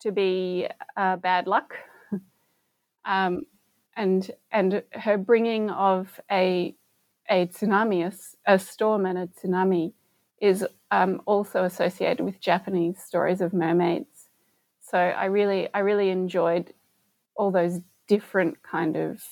to 0.00 0.12
be 0.12 0.68
uh, 0.98 1.16
bad 1.16 1.46
luck 1.46 1.74
um, 3.06 3.46
and 3.96 4.30
and 4.52 4.82
her 4.92 5.16
bringing 5.18 5.70
of 5.70 6.20
a 6.30 6.74
a 7.30 7.46
tsunami, 7.46 8.04
a, 8.46 8.54
a 8.54 8.58
storm 8.58 9.06
and 9.06 9.18
a 9.18 9.28
tsunami, 9.28 9.94
is 10.40 10.66
um, 10.90 11.22
also 11.26 11.64
associated 11.64 12.24
with 12.24 12.40
Japanese 12.40 13.02
stories 13.02 13.40
of 13.40 13.54
mermaids. 13.54 14.13
So 14.94 15.00
I 15.00 15.24
really 15.24 15.68
I 15.74 15.80
really 15.80 16.10
enjoyed 16.10 16.72
all 17.34 17.50
those 17.50 17.80
different 18.06 18.62
kind 18.62 18.96
of 18.96 19.24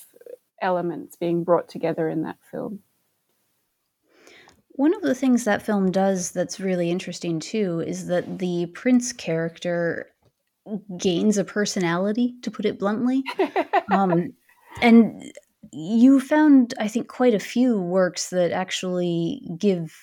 elements 0.61 1.15
being 1.15 1.45
brought 1.45 1.69
together 1.69 2.09
in 2.09 2.23
that 2.23 2.35
film. 2.51 2.79
One 4.71 4.93
of 4.93 5.01
the 5.03 5.15
things 5.15 5.45
that 5.45 5.61
film 5.61 5.89
does 5.89 6.31
that's 6.31 6.59
really 6.59 6.91
interesting 6.91 7.39
too 7.39 7.81
is 7.87 8.07
that 8.07 8.39
the 8.39 8.65
prince 8.73 9.13
character 9.13 10.07
gains 10.97 11.37
a 11.37 11.45
personality, 11.45 12.35
to 12.41 12.51
put 12.51 12.65
it 12.65 12.77
bluntly. 12.77 13.23
um, 13.89 14.33
and 14.81 15.31
you 15.71 16.19
found, 16.19 16.73
I 16.77 16.89
think, 16.89 17.07
quite 17.07 17.35
a 17.35 17.39
few 17.39 17.79
works 17.79 18.31
that 18.31 18.51
actually 18.51 19.47
give 19.57 19.95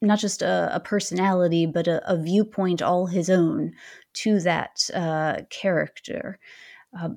not 0.00 0.18
just 0.18 0.42
a, 0.42 0.70
a 0.72 0.80
personality, 0.80 1.66
but 1.66 1.88
a, 1.88 2.02
a, 2.10 2.16
viewpoint 2.16 2.82
all 2.82 3.06
his 3.06 3.28
own 3.28 3.72
to 4.22 4.40
that 4.40 4.88
uh, 4.94 5.42
character. 5.50 6.38
Uh, 6.98 7.10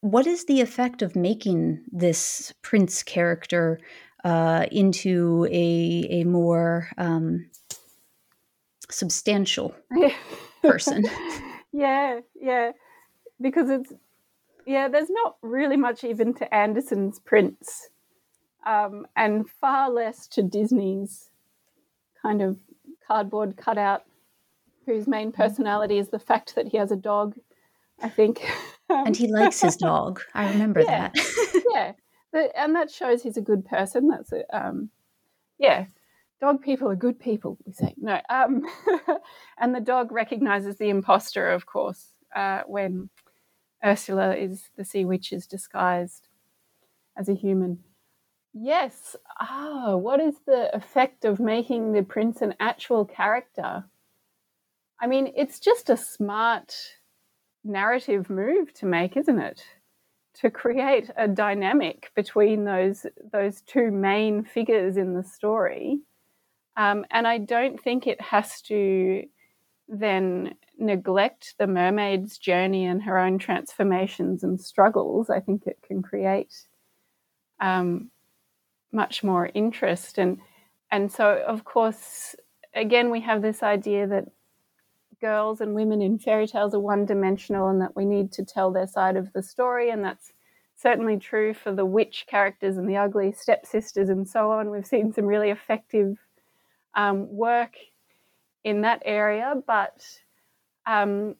what 0.00 0.26
is 0.26 0.46
the 0.46 0.60
effect 0.60 1.02
of 1.02 1.14
making 1.14 1.84
this 1.92 2.54
prince 2.62 3.02
character 3.02 3.78
uh, 4.24 4.66
into 4.70 5.46
a, 5.50 6.06
a 6.10 6.24
more 6.24 6.88
um, 6.96 7.50
substantial 8.90 9.74
person. 10.62 11.04
yeah, 11.72 12.20
yeah. 12.40 12.72
Because 13.40 13.68
it's 13.70 13.92
yeah, 14.66 14.88
there's 14.88 15.10
not 15.10 15.36
really 15.42 15.76
much 15.76 16.04
even 16.04 16.34
to 16.34 16.54
Andersen's 16.54 17.18
prince, 17.18 17.88
um, 18.64 19.06
and 19.16 19.48
far 19.50 19.90
less 19.90 20.28
to 20.28 20.42
Disney's 20.42 21.30
kind 22.20 22.40
of 22.40 22.58
cardboard 23.04 23.56
cutout, 23.56 24.04
whose 24.86 25.06
main 25.06 25.32
personality 25.32 25.98
is 25.98 26.08
the 26.08 26.18
fact 26.18 26.54
that 26.54 26.68
he 26.68 26.76
has 26.76 26.92
a 26.92 26.96
dog. 26.96 27.36
I 28.00 28.08
think, 28.08 28.42
and 28.88 29.16
he 29.16 29.28
likes 29.28 29.60
his 29.60 29.76
dog. 29.76 30.20
I 30.34 30.50
remember 30.50 30.80
yeah, 30.80 31.10
that. 31.14 31.62
yeah, 32.34 32.46
and 32.56 32.74
that 32.74 32.90
shows 32.90 33.22
he's 33.22 33.36
a 33.36 33.42
good 33.42 33.64
person. 33.64 34.08
That's 34.08 34.32
it. 34.32 34.46
Um, 34.52 34.90
yeah, 35.58 35.86
dog 36.40 36.62
people 36.62 36.88
are 36.88 36.96
good 36.96 37.20
people. 37.20 37.58
We 37.64 37.72
say 37.72 37.94
no. 37.96 38.20
Um, 38.28 38.62
and 39.58 39.74
the 39.74 39.80
dog 39.80 40.10
recognizes 40.10 40.76
the 40.76 40.88
imposter, 40.88 41.50
of 41.50 41.66
course, 41.66 42.08
uh, 42.34 42.62
when 42.66 43.08
Ursula 43.84 44.34
is 44.36 44.70
the 44.76 44.84
sea 44.84 45.04
witch 45.04 45.32
is 45.32 45.46
disguised 45.46 46.28
as 47.16 47.28
a 47.28 47.34
human. 47.34 47.78
Yes. 48.52 49.16
Ah, 49.40 49.96
what 49.96 50.20
is 50.20 50.34
the 50.46 50.74
effect 50.74 51.24
of 51.24 51.40
making 51.40 51.92
the 51.92 52.02
prince 52.02 52.42
an 52.42 52.54
actual 52.60 53.04
character? 53.04 53.84
I 55.02 55.08
mean, 55.08 55.32
it's 55.36 55.58
just 55.58 55.90
a 55.90 55.96
smart 55.96 56.76
narrative 57.64 58.30
move 58.30 58.72
to 58.74 58.86
make, 58.86 59.16
isn't 59.16 59.38
it? 59.40 59.64
To 60.36 60.50
create 60.50 61.10
a 61.16 61.26
dynamic 61.26 62.12
between 62.14 62.64
those 62.64 63.04
those 63.32 63.60
two 63.62 63.90
main 63.90 64.44
figures 64.44 64.96
in 64.96 65.14
the 65.14 65.24
story, 65.24 66.00
um, 66.76 67.04
and 67.10 67.26
I 67.26 67.38
don't 67.38 67.82
think 67.82 68.06
it 68.06 68.20
has 68.20 68.62
to 68.62 69.24
then 69.88 70.54
neglect 70.78 71.54
the 71.58 71.66
mermaid's 71.66 72.38
journey 72.38 72.86
and 72.86 73.02
her 73.02 73.18
own 73.18 73.38
transformations 73.38 74.42
and 74.42 74.58
struggles, 74.60 75.28
I 75.28 75.40
think 75.40 75.66
it 75.66 75.78
can 75.86 76.00
create 76.02 76.54
um, 77.60 78.10
much 78.92 79.22
more 79.22 79.50
interest. 79.52 80.16
And 80.16 80.38
and 80.90 81.10
so, 81.10 81.42
of 81.46 81.64
course, 81.64 82.36
again, 82.74 83.10
we 83.10 83.20
have 83.20 83.42
this 83.42 83.62
idea 83.62 84.06
that 84.06 84.28
girls 85.22 85.62
and 85.62 85.74
women 85.74 86.02
in 86.02 86.18
fairy 86.18 86.46
tales 86.46 86.74
are 86.74 86.80
one 86.80 87.06
dimensional 87.06 87.68
and 87.68 87.80
that 87.80 87.96
we 87.96 88.04
need 88.04 88.30
to 88.32 88.44
tell 88.44 88.70
their 88.70 88.86
side 88.86 89.16
of 89.16 89.32
the 89.32 89.42
story. 89.42 89.88
And 89.88 90.04
that's 90.04 90.32
certainly 90.76 91.16
true 91.16 91.54
for 91.54 91.72
the 91.72 91.86
witch 91.86 92.26
characters 92.28 92.76
and 92.76 92.88
the 92.88 92.96
ugly 92.96 93.32
stepsisters 93.32 94.08
and 94.10 94.28
so 94.28 94.50
on. 94.50 94.70
We've 94.70 94.86
seen 94.86 95.14
some 95.14 95.24
really 95.24 95.50
effective 95.50 96.18
um, 96.94 97.34
work 97.34 97.76
in 98.64 98.82
that 98.82 99.02
area, 99.04 99.54
but 99.66 100.04
um, 100.86 101.36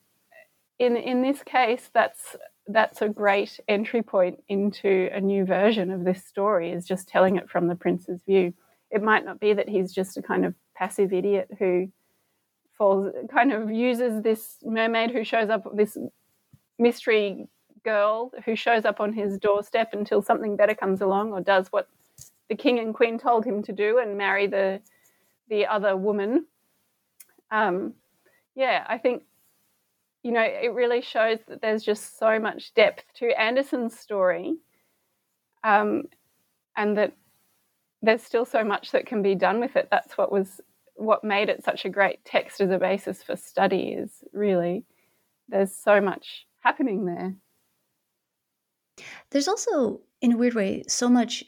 in 0.79 0.97
in 0.97 1.23
this 1.23 1.43
case, 1.43 1.91
that's 1.93 2.37
that's 2.69 3.03
a 3.03 3.09
great 3.09 3.59
entry 3.69 4.03
point 4.03 4.43
into 4.49 5.09
a 5.13 5.21
new 5.21 5.45
version 5.45 5.91
of 5.91 6.05
this 6.05 6.25
story. 6.25 6.71
Is 6.71 6.87
just 6.87 7.09
telling 7.09 7.37
it 7.37 7.51
from 7.51 7.69
the 7.69 7.75
prince's 7.75 8.23
view. 8.23 8.55
It 8.91 9.03
might 9.03 9.25
not 9.25 9.41
be 9.41 9.53
that 9.55 9.69
he's 9.69 9.93
just 9.93 10.17
a 10.17 10.23
kind 10.23 10.45
of 10.45 10.55
passive 10.75 11.13
idiot 11.13 11.49
who 11.59 11.89
falls, 12.83 13.15
kind 13.31 13.53
of 13.53 13.71
uses 13.71 14.23
this 14.23 14.57
mermaid 14.65 15.13
who 15.13 15.23
shows 15.23 15.51
up, 15.51 15.65
this 15.77 15.97
mystery 16.81 17.47
girl 17.85 18.33
who 18.45 18.57
shows 18.57 18.85
up 18.85 18.99
on 18.99 19.13
his 19.13 19.39
doorstep 19.39 19.91
until 19.93 20.21
something 20.21 20.57
better 20.57 20.75
comes 20.75 21.01
along 21.01 21.33
or 21.33 21.41
does 21.41 21.69
what 21.71 21.87
the 22.49 22.57
king 22.57 22.81
and 22.81 22.93
queen 22.93 23.21
told 23.21 23.45
him 23.45 23.63
to 23.63 23.73
do 23.73 23.99
and 23.99 24.19
marry 24.19 24.49
the 24.49 24.81
the 25.49 25.65
other 25.65 25.97
woman. 25.97 26.45
Um, 27.53 27.95
yeah, 28.57 28.85
I 28.89 28.99
think 28.99 29.23
you 30.25 30.33
know, 30.33 30.43
it 30.43 30.73
really 30.73 31.03
shows 31.03 31.39
that 31.47 31.63
there's 31.63 31.85
just 31.85 32.19
so 32.19 32.41
much 32.41 32.75
depth 32.75 33.05
to 33.19 33.41
Andersen's 33.41 33.97
story, 33.97 34.57
um, 35.63 36.05
and 36.77 36.99
that 36.99 37.13
there's 38.03 38.25
still 38.25 38.45
so 38.45 38.65
much 38.65 38.91
that 38.91 39.07
can 39.07 39.23
be 39.23 39.37
done 39.37 39.61
with 39.61 39.77
it. 39.77 39.87
That's 39.89 40.19
what 40.19 40.33
was 40.33 40.61
what 41.03 41.25
made 41.25 41.49
it 41.49 41.65
such 41.65 41.85
a 41.85 41.91
great 41.91 42.25
text 42.25 42.61
as 42.61 42.71
a 42.71 42.79
basis 42.79 43.23
for 43.23 43.37
study. 43.37 43.95
Is 43.99 44.11
really 44.33 44.85
there's 45.49 45.75
so 45.75 46.01
much 46.01 46.47
happening 46.61 47.05
there. 47.05 47.35
There's 49.31 49.49
also, 49.49 50.01
in 50.21 50.33
a 50.33 50.37
weird 50.37 50.55
way, 50.55 50.85
so 50.87 51.09
much 51.09 51.45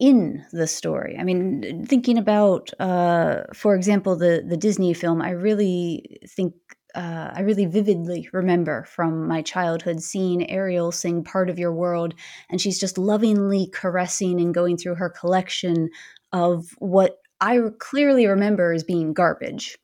in 0.00 0.44
the 0.52 0.66
story. 0.66 1.16
I 1.18 1.24
mean, 1.24 1.86
thinking 1.86 2.18
about, 2.18 2.70
uh, 2.80 3.44
for 3.54 3.74
example, 3.74 4.16
the 4.16 4.44
the 4.46 4.56
Disney 4.56 4.92
film, 4.92 5.22
I 5.22 5.30
really 5.30 6.20
think 6.28 6.54
uh, 6.94 7.30
I 7.34 7.40
really 7.40 7.66
vividly 7.66 8.28
remember 8.32 8.84
from 8.84 9.26
my 9.26 9.42
childhood 9.42 10.02
seeing 10.02 10.48
Ariel 10.50 10.92
sing 10.92 11.24
Part 11.24 11.50
of 11.50 11.58
Your 11.58 11.72
World, 11.72 12.14
and 12.50 12.60
she's 12.60 12.78
just 12.78 12.98
lovingly 12.98 13.68
caressing 13.72 14.40
and 14.40 14.54
going 14.54 14.76
through 14.76 14.96
her 14.96 15.10
collection 15.10 15.90
of 16.32 16.66
what 16.78 17.18
I 17.40 17.60
clearly 17.78 18.26
remember 18.26 18.72
as 18.72 18.84
being 18.84 19.12
garbage. 19.12 19.76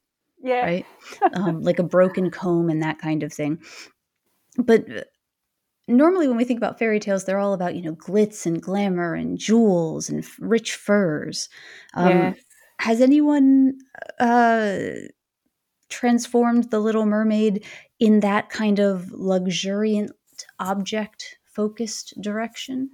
Yeah. 0.43 0.65
Right? 0.65 0.87
um, 1.35 1.63
like 1.63 1.79
a 1.79 1.85
broken 1.85 2.31
comb 2.31 2.71
and 2.71 2.83
that 2.83 2.99
kind 2.99 3.23
of 3.23 3.33
thing. 3.33 3.59
But 4.57 4.91
uh, 4.91 5.01
normally 5.87 6.29
when 6.29 6.37
we 6.37 6.45
think 6.45 6.59
about 6.59 6.79
fairy 6.79 7.01
tales, 7.01 7.25
they're 7.25 7.39
all 7.39 7.53
about, 7.53 7.75
you 7.75 7.83
know, 7.83 7.95
glitz 7.95 8.47
and 8.47 8.63
glamour 8.63 9.15
and 9.15 9.39
jewels 9.39 10.09
and 10.09 10.25
rich 10.39 10.75
furs. 10.75 11.49
Um, 11.95 12.09
yes. 12.09 12.39
Has 12.79 13.01
anyone 13.03 13.75
uh, 14.19 14.79
transformed 15.91 16.71
the 16.71 16.81
Little 16.81 17.05
Mermaid 17.05 17.65
in 17.99 18.21
that 18.21 18.49
kind 18.49 18.79
of 18.79 19.13
luxuriant 19.13 20.13
object 20.59 21.37
focused 21.45 22.15
direction? 22.23 22.91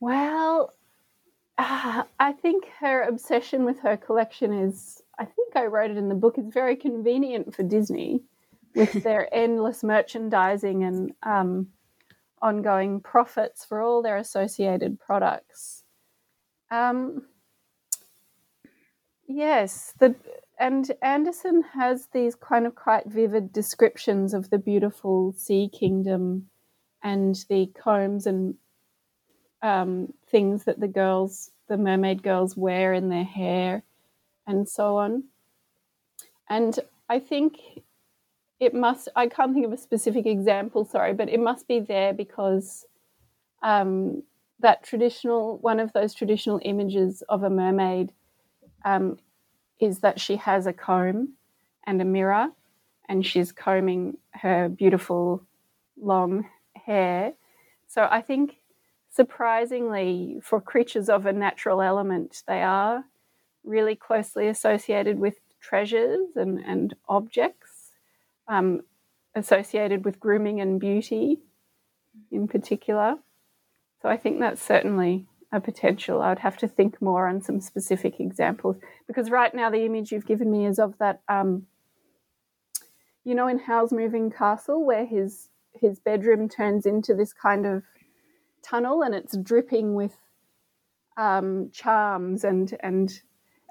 Well, 0.00 0.72
uh, 1.58 2.04
I 2.18 2.32
think 2.32 2.66
her 2.80 3.02
obsession 3.02 3.64
with 3.64 3.80
her 3.80 3.96
collection 3.96 4.52
is, 4.52 5.02
I 5.18 5.24
think 5.24 5.54
I 5.54 5.66
wrote 5.66 5.90
it 5.90 5.96
in 5.96 6.08
the 6.08 6.14
book, 6.14 6.38
it's 6.38 6.52
very 6.52 6.76
convenient 6.76 7.54
for 7.54 7.62
Disney 7.62 8.22
with 8.74 8.92
their 9.04 9.32
endless 9.32 9.82
merchandising 9.82 10.84
and 10.84 11.12
um, 11.22 11.68
ongoing 12.42 13.00
profits 13.00 13.64
for 13.64 13.80
all 13.80 14.02
their 14.02 14.16
associated 14.16 14.98
products. 15.00 15.84
Um, 16.70 17.26
yes, 19.26 19.94
the 19.98 20.14
and 20.58 20.90
Andersen 21.02 21.64
has 21.74 22.06
these 22.12 22.36
kind 22.36 22.66
of 22.66 22.76
quite 22.76 23.06
vivid 23.06 23.52
descriptions 23.52 24.34
of 24.34 24.50
the 24.50 24.58
beautiful 24.58 25.32
sea 25.32 25.68
kingdom 25.68 26.48
and 27.02 27.44
the 27.48 27.66
combs 27.76 28.26
and 28.26 28.54
um, 29.64 30.12
things 30.30 30.64
that 30.64 30.78
the 30.78 30.86
girls, 30.86 31.50
the 31.68 31.78
mermaid 31.78 32.22
girls, 32.22 32.54
wear 32.54 32.92
in 32.92 33.08
their 33.08 33.24
hair 33.24 33.82
and 34.46 34.68
so 34.68 34.98
on. 34.98 35.24
And 36.50 36.78
I 37.08 37.18
think 37.18 37.56
it 38.60 38.74
must, 38.74 39.08
I 39.16 39.26
can't 39.26 39.54
think 39.54 39.64
of 39.64 39.72
a 39.72 39.78
specific 39.78 40.26
example, 40.26 40.84
sorry, 40.84 41.14
but 41.14 41.30
it 41.30 41.40
must 41.40 41.66
be 41.66 41.80
there 41.80 42.12
because 42.12 42.84
um, 43.62 44.22
that 44.60 44.84
traditional, 44.84 45.56
one 45.58 45.80
of 45.80 45.94
those 45.94 46.12
traditional 46.12 46.60
images 46.62 47.22
of 47.30 47.42
a 47.42 47.48
mermaid 47.48 48.12
um, 48.84 49.18
is 49.80 50.00
that 50.00 50.20
she 50.20 50.36
has 50.36 50.66
a 50.66 50.74
comb 50.74 51.32
and 51.86 52.02
a 52.02 52.04
mirror 52.04 52.48
and 53.08 53.24
she's 53.24 53.50
combing 53.50 54.18
her 54.32 54.68
beautiful 54.68 55.42
long 55.98 56.46
hair. 56.76 57.32
So 57.88 58.06
I 58.10 58.20
think 58.20 58.58
surprisingly 59.14 60.40
for 60.42 60.60
creatures 60.60 61.08
of 61.08 61.24
a 61.24 61.32
natural 61.32 61.80
element, 61.80 62.42
they 62.48 62.62
are 62.62 63.04
really 63.62 63.94
closely 63.94 64.48
associated 64.48 65.18
with 65.18 65.36
treasures 65.60 66.36
and, 66.36 66.58
and 66.58 66.94
objects 67.08 67.92
um, 68.48 68.82
associated 69.34 70.04
with 70.04 70.18
grooming 70.18 70.60
and 70.60 70.80
beauty 70.80 71.38
in 72.32 72.48
particular. 72.48 73.16
So 74.02 74.08
I 74.08 74.16
think 74.16 74.40
that's 74.40 74.60
certainly 74.60 75.26
a 75.52 75.60
potential. 75.60 76.20
I 76.20 76.30
would 76.30 76.40
have 76.40 76.58
to 76.58 76.68
think 76.68 77.00
more 77.00 77.28
on 77.28 77.40
some 77.40 77.60
specific 77.60 78.18
examples 78.18 78.76
because 79.06 79.30
right 79.30 79.54
now 79.54 79.70
the 79.70 79.84
image 79.84 80.10
you've 80.10 80.26
given 80.26 80.50
me 80.50 80.66
is 80.66 80.80
of 80.80 80.98
that, 80.98 81.20
um, 81.28 81.66
you 83.22 83.34
know, 83.34 83.46
in 83.46 83.60
Howl's 83.60 83.92
Moving 83.92 84.30
Castle 84.30 84.84
where 84.84 85.06
his 85.06 85.48
his 85.80 85.98
bedroom 85.98 86.48
turns 86.48 86.86
into 86.86 87.14
this 87.14 87.32
kind 87.32 87.66
of 87.66 87.82
tunnel 88.64 89.02
and 89.02 89.14
it's 89.14 89.36
dripping 89.36 89.94
with 89.94 90.16
um, 91.16 91.70
charms 91.72 92.44
and 92.44 92.76
and 92.80 93.20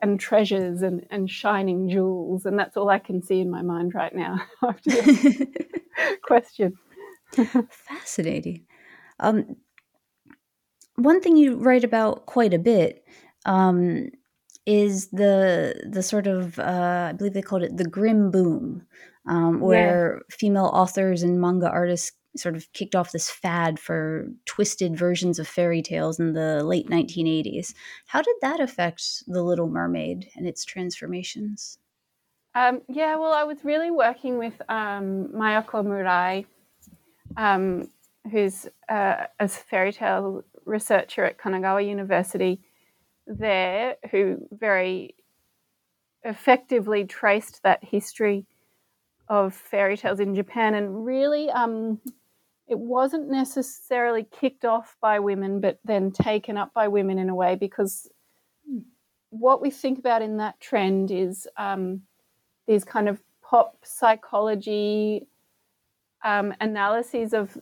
and 0.02 0.20
treasures 0.20 0.82
and, 0.82 1.06
and 1.12 1.30
shining 1.30 1.90
jewels 1.90 2.46
and 2.46 2.60
that's 2.60 2.76
all 2.76 2.90
I 2.90 3.00
can 3.00 3.22
see 3.22 3.40
in 3.40 3.50
my 3.50 3.62
mind 3.62 3.94
right 3.96 4.14
now 4.14 4.42
after 4.62 4.90
this 4.90 5.42
question. 6.24 6.78
Fascinating. 7.70 8.66
Um, 9.20 9.56
one 10.96 11.22
thing 11.22 11.38
you 11.38 11.56
write 11.56 11.84
about 11.84 12.26
quite 12.26 12.54
a 12.54 12.60
bit 12.60 13.06
um, 13.46 14.10
is 14.66 15.10
the 15.10 15.82
the 15.90 16.04
sort 16.04 16.28
of 16.28 16.60
uh, 16.60 17.08
I 17.10 17.14
believe 17.14 17.34
they 17.34 17.42
called 17.42 17.64
it 17.64 17.78
the 17.78 17.86
Grimm 17.86 18.32
boom, 18.32 18.86
um, 19.28 19.60
where 19.60 20.16
yeah. 20.16 20.36
female 20.36 20.72
authors 20.74 21.24
and 21.24 21.42
manga 21.42 21.70
artists 21.70 22.12
sort 22.36 22.56
of 22.56 22.72
kicked 22.74 22.96
off 22.96 23.12
this 23.12 23.30
fad 23.30 23.80
for 23.80 24.28
twisted 24.46 24.98
versions 24.98 25.40
of 25.40 25.48
fairy 25.48 25.82
tales 25.82 26.20
in 26.20 26.34
the 26.34 26.64
late 26.64 26.90
1980s. 26.90 27.74
How 28.08 28.22
did 28.22 28.36
that 28.42 28.60
affect 28.60 29.24
The 29.28 29.44
Little 29.44 29.70
Mermaid 29.70 30.30
and 30.36 30.48
its 30.48 30.66
transformations? 30.66 31.78
Um, 32.56 32.82
yeah, 32.88 33.16
well, 33.16 33.34
I 33.34 33.44
was 33.44 33.64
really 33.64 33.92
working 33.92 34.38
with 34.38 34.62
um, 34.70 35.30
Mayako 35.34 35.84
Murai, 35.84 36.46
um, 37.36 37.90
who's 38.32 38.68
uh, 38.90 39.26
a 39.40 39.48
fairy 39.48 39.92
tale 39.92 40.44
researcher 40.66 41.26
at 41.26 41.38
Kanagawa 41.38 41.86
University 41.86 42.62
there, 43.26 43.96
who 44.12 44.48
very 44.52 45.16
effectively 46.24 47.06
traced 47.06 47.62
that 47.64 47.84
history 47.84 48.46
of 49.28 49.54
fairy 49.54 49.98
tales 49.98 50.20
in 50.20 50.36
Japan 50.36 50.76
and 50.76 51.06
really 51.06 51.50
um, 51.50 52.00
it 52.74 52.80
wasn't 52.80 53.30
necessarily 53.30 54.24
kicked 54.24 54.66
off 54.66 54.98
by 55.00 55.20
women, 55.20 55.62
but 55.62 55.78
then 55.86 56.10
taken 56.10 56.58
up 56.58 56.74
by 56.74 56.88
women 56.88 57.20
in 57.20 57.30
a 57.30 57.36
way 57.36 57.54
because 57.54 58.10
what 59.30 59.62
we 59.62 59.70
think 59.70 60.00
about 60.00 60.24
in 60.24 60.38
that 60.38 60.60
trend 60.60 61.12
is 61.12 61.48
um, 61.56 62.02
these 62.68 62.84
kind 62.84 63.08
of 63.08 63.22
pop 63.44 63.78
psychology 63.84 65.28
um, 66.24 66.52
analyses 66.62 67.32
of 67.32 67.56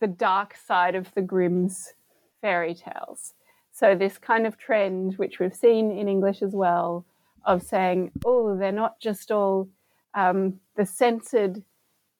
the 0.00 0.06
dark 0.06 0.54
side 0.54 0.94
of 0.94 1.14
the 1.14 1.22
Grimm's 1.22 1.94
fairy 2.42 2.74
tales. 2.74 3.32
So, 3.72 3.94
this 3.94 4.18
kind 4.18 4.46
of 4.46 4.58
trend, 4.58 5.14
which 5.16 5.38
we've 5.38 5.54
seen 5.54 5.90
in 5.92 6.08
English 6.08 6.42
as 6.42 6.52
well, 6.52 7.06
of 7.46 7.62
saying, 7.62 8.10
oh, 8.26 8.54
they're 8.54 8.70
not 8.70 9.00
just 9.00 9.30
all 9.30 9.70
um, 10.12 10.60
the 10.76 10.84
censored 10.84 11.62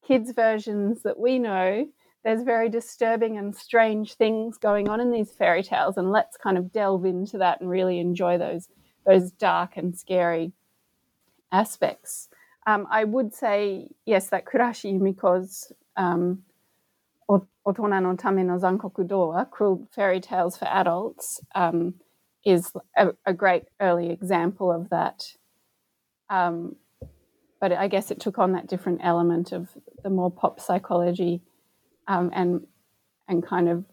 kids' 0.03 0.33
versions 0.33 1.03
that 1.03 1.19
we 1.19 1.39
know, 1.39 1.87
there's 2.25 2.43
very 2.43 2.69
disturbing 2.69 3.39
and 3.39 3.55
strange 3.55 4.15
things 4.15 4.59
going 4.59 4.89
on 4.89 5.01
in 5.01 5.11
these 5.11 5.31
fairy 5.31 5.63
tales, 5.63 5.97
and 5.97 6.11
let's 6.11 6.37
kind 6.37 6.59
of 6.59 6.73
delve 6.73 7.05
into 7.05 7.39
that 7.39 7.61
and 7.61 7.71
really 7.71 7.99
enjoy 7.99 8.39
those 8.39 8.69
those 9.07 9.31
dark 9.31 9.77
and 9.77 9.97
scary 9.97 10.53
aspects. 11.53 12.29
Um, 12.67 12.87
I 12.91 13.05
would 13.05 13.33
say 13.33 13.89
yes, 14.05 14.29
that 14.29 14.45
Kurahashi 14.45 14.93
Yumiko's 14.93 15.73
um, 15.97 16.43
Otona 17.69 18.03
no 18.03 18.17
Tame 18.17 18.47
no 18.47 18.59
Zankoku 18.59 19.07
Dowa, 19.07 19.49
Cruel 19.51 19.89
Fairy 19.95 20.21
Tales 20.21 20.57
for 20.57 20.67
Adults, 20.67 21.41
um, 21.55 21.95
is 22.45 22.73
a, 22.97 23.09
a, 23.27 23.35
great 23.35 23.65
early 23.81 24.11
example 24.11 24.73
of 24.73 24.89
that. 24.91 25.35
Um, 26.31 26.77
but 27.61 27.73
I 27.73 27.89
guess 27.89 28.11
it 28.11 28.21
took 28.21 28.39
on 28.39 28.53
that 28.53 28.69
different 28.69 29.01
element 29.03 29.53
of 29.53 29.69
the 30.03 30.11
more 30.11 30.31
pop 30.31 30.61
psychology 30.61 31.43
um, 32.09 32.31
and 32.35 32.67
and 33.29 33.47
kind 33.47 33.69
of 33.69 33.85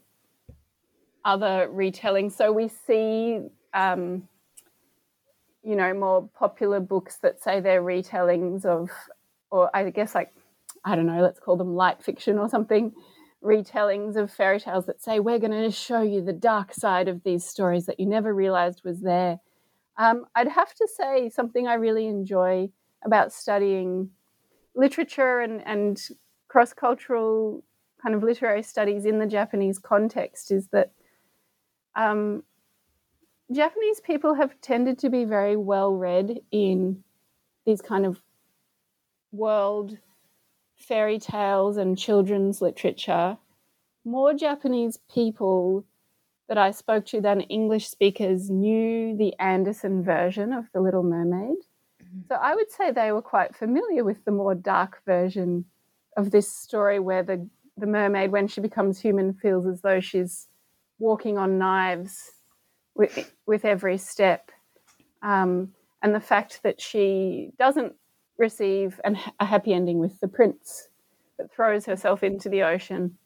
other 1.24 1.68
retelling. 1.70 2.30
So 2.30 2.52
we 2.52 2.68
see, 2.68 3.40
um, 3.74 4.28
you 5.62 5.76
know, 5.76 5.92
more 5.92 6.28
popular 6.38 6.80
books 6.80 7.18
that 7.18 7.42
say 7.42 7.60
they're 7.60 7.82
retellings 7.82 8.64
of, 8.64 8.90
or 9.50 9.68
I 9.74 9.90
guess 9.90 10.14
like, 10.14 10.32
I 10.84 10.94
don't 10.94 11.06
know, 11.06 11.20
let's 11.20 11.40
call 11.40 11.56
them 11.56 11.74
light 11.74 12.02
fiction 12.02 12.38
or 12.38 12.48
something, 12.48 12.92
retellings 13.42 14.16
of 14.16 14.30
fairy 14.30 14.60
tales 14.60 14.86
that 14.86 15.02
say 15.02 15.18
we're 15.18 15.40
going 15.40 15.50
to 15.50 15.70
show 15.70 16.00
you 16.00 16.22
the 16.22 16.32
dark 16.32 16.72
side 16.72 17.08
of 17.08 17.22
these 17.24 17.44
stories 17.44 17.86
that 17.86 17.98
you 17.98 18.06
never 18.06 18.32
realized 18.32 18.82
was 18.84 19.00
there. 19.00 19.40
Um, 19.98 20.26
I'd 20.34 20.48
have 20.48 20.74
to 20.74 20.88
say 20.96 21.28
something 21.28 21.66
I 21.66 21.74
really 21.74 22.06
enjoy 22.06 22.70
about 23.04 23.32
studying 23.32 24.10
literature 24.76 25.40
and, 25.40 25.66
and 25.66 26.00
cross 26.48 26.72
cultural 26.72 27.64
kind 28.06 28.14
of 28.14 28.22
literary 28.22 28.62
studies 28.62 29.04
in 29.04 29.18
the 29.18 29.26
Japanese 29.26 29.80
context 29.80 30.52
is 30.52 30.68
that 30.68 30.92
um, 31.96 32.44
Japanese 33.50 33.98
people 33.98 34.34
have 34.34 34.60
tended 34.60 34.96
to 35.00 35.10
be 35.10 35.24
very 35.24 35.56
well 35.56 35.92
read 35.92 36.38
in 36.52 37.02
these 37.64 37.82
kind 37.82 38.06
of 38.06 38.22
world 39.32 39.98
fairy 40.76 41.18
tales 41.18 41.76
and 41.78 41.98
children's 41.98 42.62
literature. 42.62 43.38
More 44.04 44.34
Japanese 44.34 45.00
people 45.12 45.84
that 46.48 46.58
I 46.58 46.70
spoke 46.70 47.06
to 47.06 47.20
than 47.20 47.40
English 47.40 47.88
speakers 47.88 48.48
knew 48.48 49.16
the 49.16 49.34
Andersen 49.40 50.04
version 50.04 50.52
of 50.52 50.66
The 50.72 50.80
Little 50.80 51.02
Mermaid. 51.02 51.58
Mm-hmm. 52.00 52.20
So 52.28 52.36
I 52.36 52.54
would 52.54 52.70
say 52.70 52.92
they 52.92 53.10
were 53.10 53.20
quite 53.20 53.56
familiar 53.56 54.04
with 54.04 54.24
the 54.24 54.30
more 54.30 54.54
dark 54.54 55.02
version 55.04 55.64
of 56.16 56.30
this 56.30 56.48
story 56.48 57.00
where 57.00 57.24
the 57.24 57.48
the 57.76 57.86
mermaid, 57.86 58.32
when 58.32 58.48
she 58.48 58.60
becomes 58.60 59.00
human, 59.00 59.34
feels 59.34 59.66
as 59.66 59.80
though 59.82 60.00
she's 60.00 60.48
walking 60.98 61.38
on 61.38 61.58
knives 61.58 62.32
with, 62.94 63.32
with 63.46 63.64
every 63.64 63.98
step. 63.98 64.50
Um, 65.22 65.72
and 66.02 66.14
the 66.14 66.20
fact 66.20 66.60
that 66.62 66.80
she 66.80 67.50
doesn't 67.58 67.94
receive 68.38 69.00
an, 69.04 69.18
a 69.40 69.44
happy 69.44 69.72
ending 69.72 69.98
with 69.98 70.18
the 70.20 70.28
prince, 70.28 70.88
but 71.36 71.52
throws 71.52 71.84
herself 71.86 72.22
into 72.22 72.48
the 72.48 72.62
ocean 72.62 73.16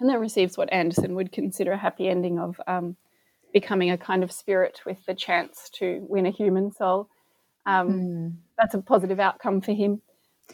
and 0.00 0.08
then 0.08 0.20
receives 0.20 0.58
what 0.58 0.72
Andersen 0.72 1.14
would 1.14 1.32
consider 1.32 1.72
a 1.72 1.78
happy 1.78 2.08
ending 2.08 2.38
of 2.38 2.60
um, 2.66 2.96
becoming 3.52 3.90
a 3.90 3.98
kind 3.98 4.24
of 4.24 4.32
spirit 4.32 4.80
with 4.84 4.98
the 5.06 5.14
chance 5.14 5.70
to 5.74 6.04
win 6.08 6.26
a 6.26 6.30
human 6.30 6.72
soul. 6.72 7.08
Um, 7.66 7.88
mm. 7.88 8.32
That's 8.58 8.74
a 8.74 8.82
positive 8.82 9.20
outcome 9.20 9.60
for 9.60 9.72
him. 9.72 10.02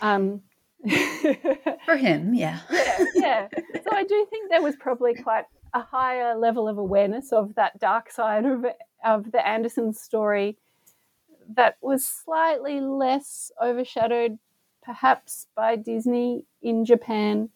Um, 0.02 0.42
For 1.84 1.96
him, 1.96 2.34
yeah. 2.34 2.60
yeah. 2.70 3.04
Yeah. 3.14 3.48
So 3.52 3.90
I 3.92 4.04
do 4.04 4.26
think 4.30 4.50
there 4.50 4.62
was 4.62 4.76
probably 4.76 5.14
quite 5.14 5.44
a 5.74 5.80
higher 5.80 6.36
level 6.36 6.68
of 6.68 6.78
awareness 6.78 7.32
of 7.32 7.54
that 7.56 7.78
dark 7.78 8.10
side 8.10 8.44
of 8.44 8.64
of 9.04 9.30
the 9.32 9.46
Andersen 9.46 9.92
story 9.92 10.56
that 11.54 11.76
was 11.80 12.06
slightly 12.06 12.80
less 12.80 13.50
overshadowed 13.62 14.38
perhaps 14.82 15.46
by 15.54 15.76
Disney 15.76 16.44
in 16.62 16.84
Japan 16.84 17.50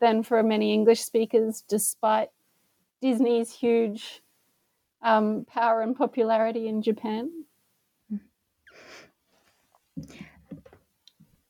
than 0.00 0.22
for 0.22 0.42
many 0.42 0.72
English 0.72 1.00
speakers, 1.02 1.62
despite 1.68 2.30
Disney's 3.00 3.52
huge 3.52 4.22
um, 5.02 5.46
power 5.48 5.80
and 5.80 5.96
popularity 5.96 6.68
in 6.68 6.82
Japan. 6.82 7.44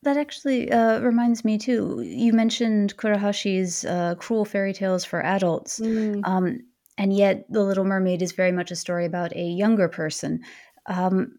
That 0.03 0.17
actually 0.17 0.71
uh, 0.71 0.99
reminds 1.01 1.45
me 1.45 1.59
too. 1.59 2.03
You 2.05 2.33
mentioned 2.33 2.97
Kurahashi's 2.97 3.85
uh, 3.85 4.17
cruel 4.17 4.45
fairy 4.45 4.73
tales 4.73 5.05
for 5.05 5.23
adults, 5.23 5.79
mm. 5.79 6.21
um, 6.25 6.59
and 6.99 7.13
yet 7.13 7.47
The 7.49 7.63
Little 7.63 7.85
Mermaid 7.85 8.21
is 8.21 8.33
very 8.33 8.53
much 8.53 8.71
a 8.71 8.77
story 8.77 9.05
about 9.05 9.35
a 9.37 9.43
younger 9.45 9.89
person. 9.89 10.41
Um, 10.87 11.39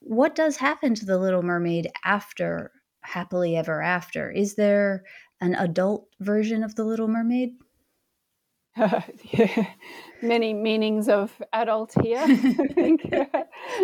what 0.00 0.34
does 0.34 0.56
happen 0.56 0.94
to 0.94 1.04
The 1.04 1.18
Little 1.18 1.42
Mermaid 1.42 1.90
after 2.04 2.72
Happily 3.02 3.56
Ever 3.56 3.82
After? 3.82 4.30
Is 4.30 4.54
there 4.54 5.04
an 5.40 5.54
adult 5.54 6.08
version 6.20 6.62
of 6.62 6.74
The 6.74 6.84
Little 6.84 7.08
Mermaid? 7.08 7.50
Uh, 8.76 9.00
yeah. 9.30 9.66
Many 10.22 10.54
meanings 10.54 11.08
of 11.08 11.42
adult 11.52 11.94
here, 12.02 12.24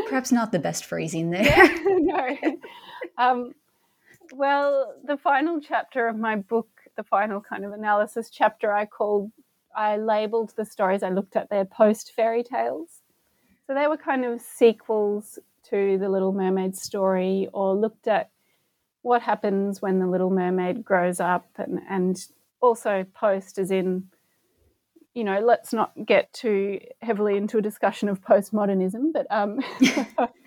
Perhaps 0.08 0.32
not 0.32 0.52
the 0.52 0.58
best 0.58 0.84
phrasing 0.86 1.30
there. 1.30 1.42
Yeah, 1.42 1.76
no. 1.86 2.56
Um, 3.18 3.52
well, 4.32 4.94
the 5.04 5.16
final 5.16 5.60
chapter 5.60 6.08
of 6.08 6.16
my 6.16 6.36
book, 6.36 6.68
the 6.96 7.02
final 7.02 7.40
kind 7.40 7.64
of 7.64 7.72
analysis 7.72 8.30
chapter, 8.30 8.72
I 8.72 8.86
called, 8.86 9.32
I 9.74 9.96
labeled 9.96 10.52
the 10.56 10.64
stories 10.64 11.02
I 11.02 11.10
looked 11.10 11.36
at 11.36 11.50
their 11.50 11.64
post 11.64 12.12
fairy 12.14 12.42
tales. 12.42 13.02
So 13.66 13.74
they 13.74 13.86
were 13.86 13.96
kind 13.96 14.24
of 14.24 14.40
sequels 14.40 15.38
to 15.70 15.98
the 15.98 16.08
Little 16.08 16.32
Mermaid 16.32 16.76
story, 16.76 17.48
or 17.52 17.74
looked 17.74 18.08
at 18.08 18.30
what 19.02 19.22
happens 19.22 19.80
when 19.80 19.98
the 19.98 20.06
Little 20.06 20.30
Mermaid 20.30 20.84
grows 20.84 21.20
up, 21.20 21.48
and, 21.56 21.80
and 21.88 22.26
also 22.60 23.04
post 23.14 23.58
as 23.58 23.70
in, 23.70 24.08
you 25.14 25.24
know, 25.24 25.40
let's 25.40 25.72
not 25.72 25.92
get 26.04 26.32
too 26.32 26.80
heavily 27.02 27.36
into 27.36 27.58
a 27.58 27.62
discussion 27.62 28.08
of 28.08 28.20
postmodernism, 28.22 29.12
but 29.12 29.26
um, 29.30 29.60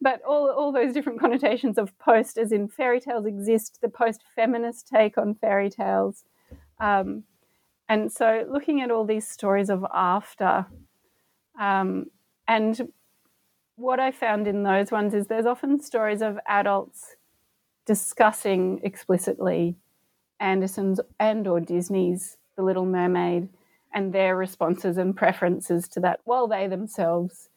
but 0.00 0.22
all, 0.22 0.50
all 0.50 0.72
those 0.72 0.92
different 0.92 1.20
connotations 1.20 1.78
of 1.78 1.96
post, 1.98 2.38
as 2.38 2.52
in 2.52 2.68
fairy 2.68 3.00
tales 3.00 3.26
exist, 3.26 3.78
the 3.80 3.88
post 3.88 4.22
feminist 4.34 4.88
take 4.88 5.18
on 5.18 5.34
fairy 5.34 5.70
tales. 5.70 6.24
Um, 6.80 7.24
and 7.88 8.12
so 8.12 8.46
looking 8.50 8.80
at 8.80 8.90
all 8.90 9.04
these 9.04 9.26
stories 9.26 9.70
of 9.70 9.84
after, 9.92 10.66
um, 11.58 12.06
and 12.46 12.92
what 13.76 14.00
I 14.00 14.10
found 14.10 14.46
in 14.46 14.62
those 14.62 14.90
ones 14.90 15.14
is 15.14 15.26
there's 15.26 15.46
often 15.46 15.80
stories 15.80 16.22
of 16.22 16.38
adults 16.46 17.16
discussing 17.86 18.80
explicitly 18.82 19.76
Andersen's 20.40 21.00
and 21.18 21.46
or 21.46 21.60
Disney's 21.60 22.36
The 22.56 22.62
Little 22.62 22.84
Mermaid 22.84 23.48
and 23.94 24.12
their 24.12 24.36
responses 24.36 24.98
and 24.98 25.16
preferences 25.16 25.88
to 25.88 26.00
that 26.00 26.20
while 26.24 26.46
they 26.46 26.66
themselves 26.66 27.48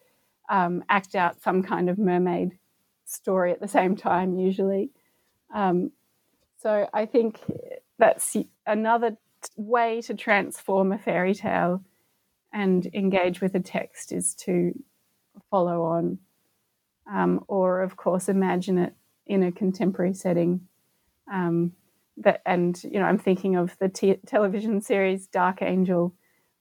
um, 0.51 0.83
act 0.89 1.15
out 1.15 1.41
some 1.41 1.63
kind 1.63 1.89
of 1.89 1.97
mermaid 1.97 2.59
story 3.05 3.51
at 3.51 3.61
the 3.61 3.67
same 3.67 3.95
time, 3.95 4.35
usually. 4.35 4.91
Um, 5.55 5.91
so 6.57 6.87
I 6.93 7.05
think 7.05 7.39
that's 7.97 8.35
another 8.67 9.17
way 9.55 10.01
to 10.01 10.13
transform 10.13 10.91
a 10.91 10.97
fairy 10.97 11.33
tale 11.33 11.81
and 12.53 12.85
engage 12.93 13.39
with 13.39 13.55
a 13.55 13.61
text 13.61 14.11
is 14.11 14.35
to 14.35 14.73
follow 15.49 15.83
on, 15.83 16.19
um, 17.09 17.43
or 17.47 17.81
of 17.81 17.95
course 17.95 18.27
imagine 18.27 18.77
it 18.77 18.93
in 19.25 19.43
a 19.43 19.51
contemporary 19.53 20.13
setting. 20.13 20.67
Um, 21.31 21.71
that 22.17 22.41
and 22.45 22.83
you 22.83 22.99
know 22.99 23.05
I'm 23.05 23.17
thinking 23.17 23.55
of 23.55 23.77
the 23.79 23.87
t- 23.87 24.19
television 24.25 24.81
series 24.81 25.27
Dark 25.27 25.61
Angel. 25.61 26.13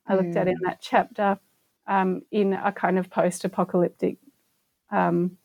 I 0.07 0.15
looked 0.15 0.31
mm. 0.31 0.37
at 0.37 0.47
in 0.47 0.59
that 0.63 0.81
chapter 0.81 1.41
um, 1.87 2.23
in 2.31 2.53
a 2.53 2.73
kind 2.73 2.99
of 2.99 3.09
post-apocalyptic 3.11 4.19
um, 4.91 5.39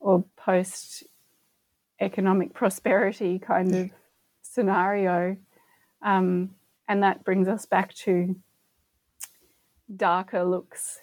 or 0.00 0.24
post-economic 0.36 2.54
prosperity 2.54 3.38
kind 3.38 3.74
of 3.74 3.90
scenario, 4.42 5.36
um, 6.02 6.50
and 6.88 7.02
that 7.02 7.24
brings 7.24 7.48
us 7.48 7.66
back 7.66 7.92
to 7.94 8.36
darker 9.94 10.44
looks 10.44 10.98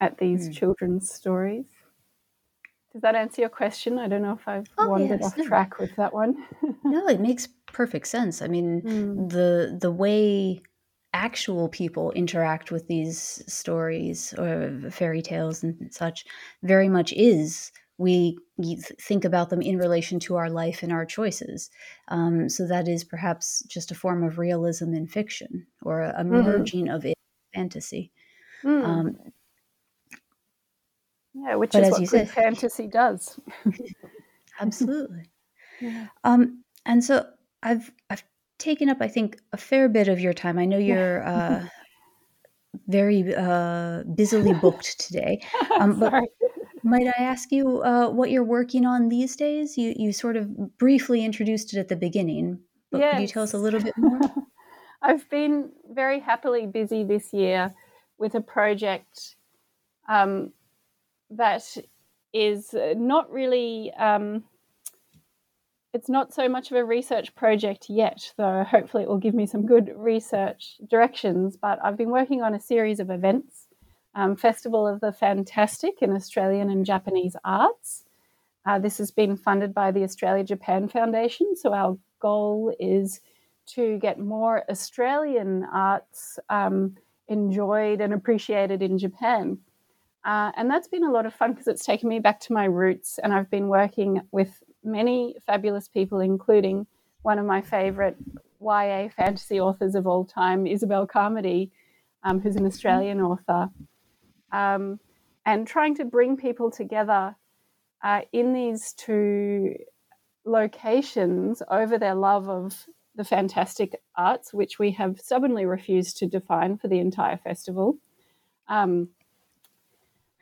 at 0.00 0.18
these 0.18 0.48
mm. 0.48 0.54
children's 0.54 1.12
stories. 1.12 1.64
Does 2.92 3.02
that 3.02 3.14
answer 3.14 3.40
your 3.40 3.50
question? 3.50 3.98
I 3.98 4.06
don't 4.06 4.22
know 4.22 4.34
if 4.34 4.46
I've 4.46 4.66
oh, 4.76 4.88
wandered 4.88 5.20
yes. 5.22 5.32
off 5.32 5.38
no. 5.38 5.46
track 5.46 5.78
with 5.78 5.96
that 5.96 6.12
one. 6.12 6.44
no, 6.84 7.08
it 7.08 7.20
makes 7.20 7.48
perfect 7.66 8.06
sense. 8.06 8.42
I 8.42 8.48
mean, 8.48 8.82
mm. 8.82 9.30
the 9.30 9.78
the 9.80 9.90
way 9.90 10.62
actual 11.14 11.68
people 11.68 12.10
interact 12.12 12.70
with 12.70 12.86
these 12.88 13.42
stories 13.46 14.34
or 14.38 14.90
fairy 14.90 15.22
tales 15.22 15.62
and 15.62 15.92
such 15.92 16.24
very 16.62 16.88
much 16.88 17.12
is 17.12 17.70
we 17.98 18.38
think 19.00 19.24
about 19.24 19.50
them 19.50 19.62
in 19.62 19.78
relation 19.78 20.18
to 20.18 20.36
our 20.36 20.50
life 20.50 20.82
and 20.82 20.92
our 20.92 21.04
choices. 21.04 21.70
Um, 22.08 22.48
so 22.48 22.66
that 22.66 22.88
is 22.88 23.04
perhaps 23.04 23.62
just 23.68 23.90
a 23.90 23.94
form 23.94 24.24
of 24.24 24.38
realism 24.38 24.94
in 24.94 25.06
fiction 25.06 25.66
or 25.82 26.00
a, 26.00 26.10
a 26.10 26.24
mm-hmm. 26.24 26.42
merging 26.42 26.88
of 26.88 27.04
it 27.04 27.14
fantasy. 27.54 28.10
Mm. 28.64 28.84
Um, 28.84 29.16
yeah, 31.34 31.54
which 31.56 31.74
is 31.74 31.90
what 31.90 32.00
good 32.00 32.08
said, 32.08 32.30
fantasy 32.30 32.86
does. 32.86 33.38
absolutely. 34.60 35.30
Yeah. 35.80 36.08
Um, 36.24 36.64
and 36.84 37.02
so 37.02 37.26
I've 37.62 37.90
I've 38.10 38.24
taken 38.62 38.88
up, 38.88 38.98
I 39.00 39.08
think, 39.08 39.38
a 39.52 39.56
fair 39.56 39.88
bit 39.88 40.08
of 40.08 40.20
your 40.20 40.32
time. 40.32 40.58
I 40.58 40.64
know 40.64 40.78
you're 40.78 41.26
uh, 41.26 41.66
very 42.88 43.34
uh, 43.34 44.04
busily 44.14 44.54
booked 44.54 45.00
today, 45.00 45.42
um, 45.78 45.98
but 45.98 46.14
might 46.82 47.06
I 47.06 47.22
ask 47.22 47.52
you 47.52 47.82
uh, 47.82 48.08
what 48.08 48.30
you're 48.30 48.44
working 48.44 48.86
on 48.86 49.08
these 49.08 49.36
days? 49.36 49.76
You 49.76 49.94
you 49.96 50.12
sort 50.12 50.36
of 50.36 50.78
briefly 50.78 51.24
introduced 51.24 51.74
it 51.74 51.78
at 51.78 51.88
the 51.88 51.96
beginning, 51.96 52.60
but 52.90 53.00
yes. 53.00 53.14
could 53.14 53.22
you 53.22 53.28
tell 53.28 53.42
us 53.42 53.52
a 53.52 53.58
little 53.58 53.80
bit 53.80 53.96
more? 53.96 54.20
I've 55.02 55.28
been 55.28 55.70
very 55.90 56.20
happily 56.20 56.66
busy 56.66 57.02
this 57.02 57.32
year 57.32 57.74
with 58.18 58.36
a 58.36 58.40
project 58.40 59.34
um, 60.08 60.52
that 61.30 61.76
is 62.32 62.72
not 62.72 63.30
really 63.32 63.92
um, 63.98 64.44
it's 65.92 66.08
not 66.08 66.32
so 66.32 66.48
much 66.48 66.70
of 66.70 66.76
a 66.76 66.84
research 66.84 67.34
project 67.34 67.86
yet 67.88 68.32
though 68.36 68.64
hopefully 68.64 69.02
it 69.02 69.08
will 69.08 69.18
give 69.18 69.34
me 69.34 69.46
some 69.46 69.66
good 69.66 69.92
research 69.96 70.76
directions 70.88 71.56
but 71.56 71.78
i've 71.84 71.96
been 71.96 72.10
working 72.10 72.42
on 72.42 72.54
a 72.54 72.60
series 72.60 73.00
of 73.00 73.10
events 73.10 73.66
um, 74.14 74.36
festival 74.36 74.86
of 74.86 75.00
the 75.00 75.12
fantastic 75.12 75.94
in 76.00 76.12
australian 76.12 76.70
and 76.70 76.86
japanese 76.86 77.36
arts 77.44 78.04
uh, 78.64 78.78
this 78.78 78.98
has 78.98 79.10
been 79.10 79.36
funded 79.36 79.74
by 79.74 79.90
the 79.90 80.02
australia 80.02 80.44
japan 80.44 80.88
foundation 80.88 81.54
so 81.56 81.72
our 81.72 81.96
goal 82.20 82.74
is 82.78 83.20
to 83.66 83.98
get 83.98 84.18
more 84.18 84.64
australian 84.70 85.64
arts 85.72 86.38
um, 86.48 86.96
enjoyed 87.28 88.00
and 88.00 88.12
appreciated 88.12 88.82
in 88.82 88.98
japan 88.98 89.58
uh, 90.24 90.52
and 90.56 90.70
that's 90.70 90.88
been 90.88 91.04
a 91.04 91.10
lot 91.10 91.26
of 91.26 91.34
fun 91.34 91.52
because 91.52 91.66
it's 91.66 91.84
taken 91.84 92.08
me 92.08 92.20
back 92.20 92.38
to 92.38 92.52
my 92.52 92.64
roots. 92.64 93.18
And 93.22 93.32
I've 93.32 93.50
been 93.50 93.68
working 93.68 94.20
with 94.30 94.62
many 94.84 95.36
fabulous 95.46 95.88
people, 95.88 96.20
including 96.20 96.86
one 97.22 97.38
of 97.38 97.46
my 97.46 97.60
favorite 97.60 98.16
YA 98.60 99.08
fantasy 99.16 99.60
authors 99.60 99.94
of 99.94 100.06
all 100.06 100.24
time, 100.24 100.64
Isobel 100.64 101.08
Carmody, 101.08 101.70
um, 102.24 102.40
who's 102.40 102.56
an 102.56 102.66
Australian 102.66 103.20
author, 103.20 103.68
um, 104.52 105.00
and 105.44 105.66
trying 105.66 105.94
to 105.96 106.04
bring 106.04 106.36
people 106.36 106.70
together 106.70 107.34
uh, 108.02 108.20
in 108.32 108.52
these 108.52 108.92
two 108.92 109.74
locations 110.44 111.62
over 111.70 111.98
their 111.98 112.14
love 112.14 112.48
of 112.48 112.86
the 113.14 113.24
fantastic 113.24 114.00
arts, 114.16 114.52
which 114.54 114.78
we 114.78 114.90
have 114.92 115.20
stubbornly 115.20 115.66
refused 115.66 116.16
to 116.18 116.26
define 116.26 116.78
for 116.78 116.88
the 116.88 116.98
entire 116.98 117.36
festival. 117.36 117.98
Um, 118.68 119.08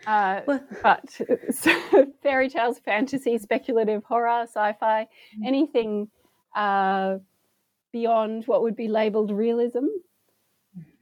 uh, 0.06 0.40
but 0.82 1.10
so, 1.50 2.12
fairy 2.22 2.48
tales, 2.48 2.78
fantasy, 2.78 3.38
speculative 3.38 4.04
horror, 4.04 4.42
sci-fi, 4.42 5.02
mm-hmm. 5.04 5.44
anything 5.44 6.08
uh, 6.54 7.16
beyond 7.92 8.44
what 8.46 8.62
would 8.62 8.76
be 8.76 8.88
labelled 8.88 9.30
realism 9.30 9.86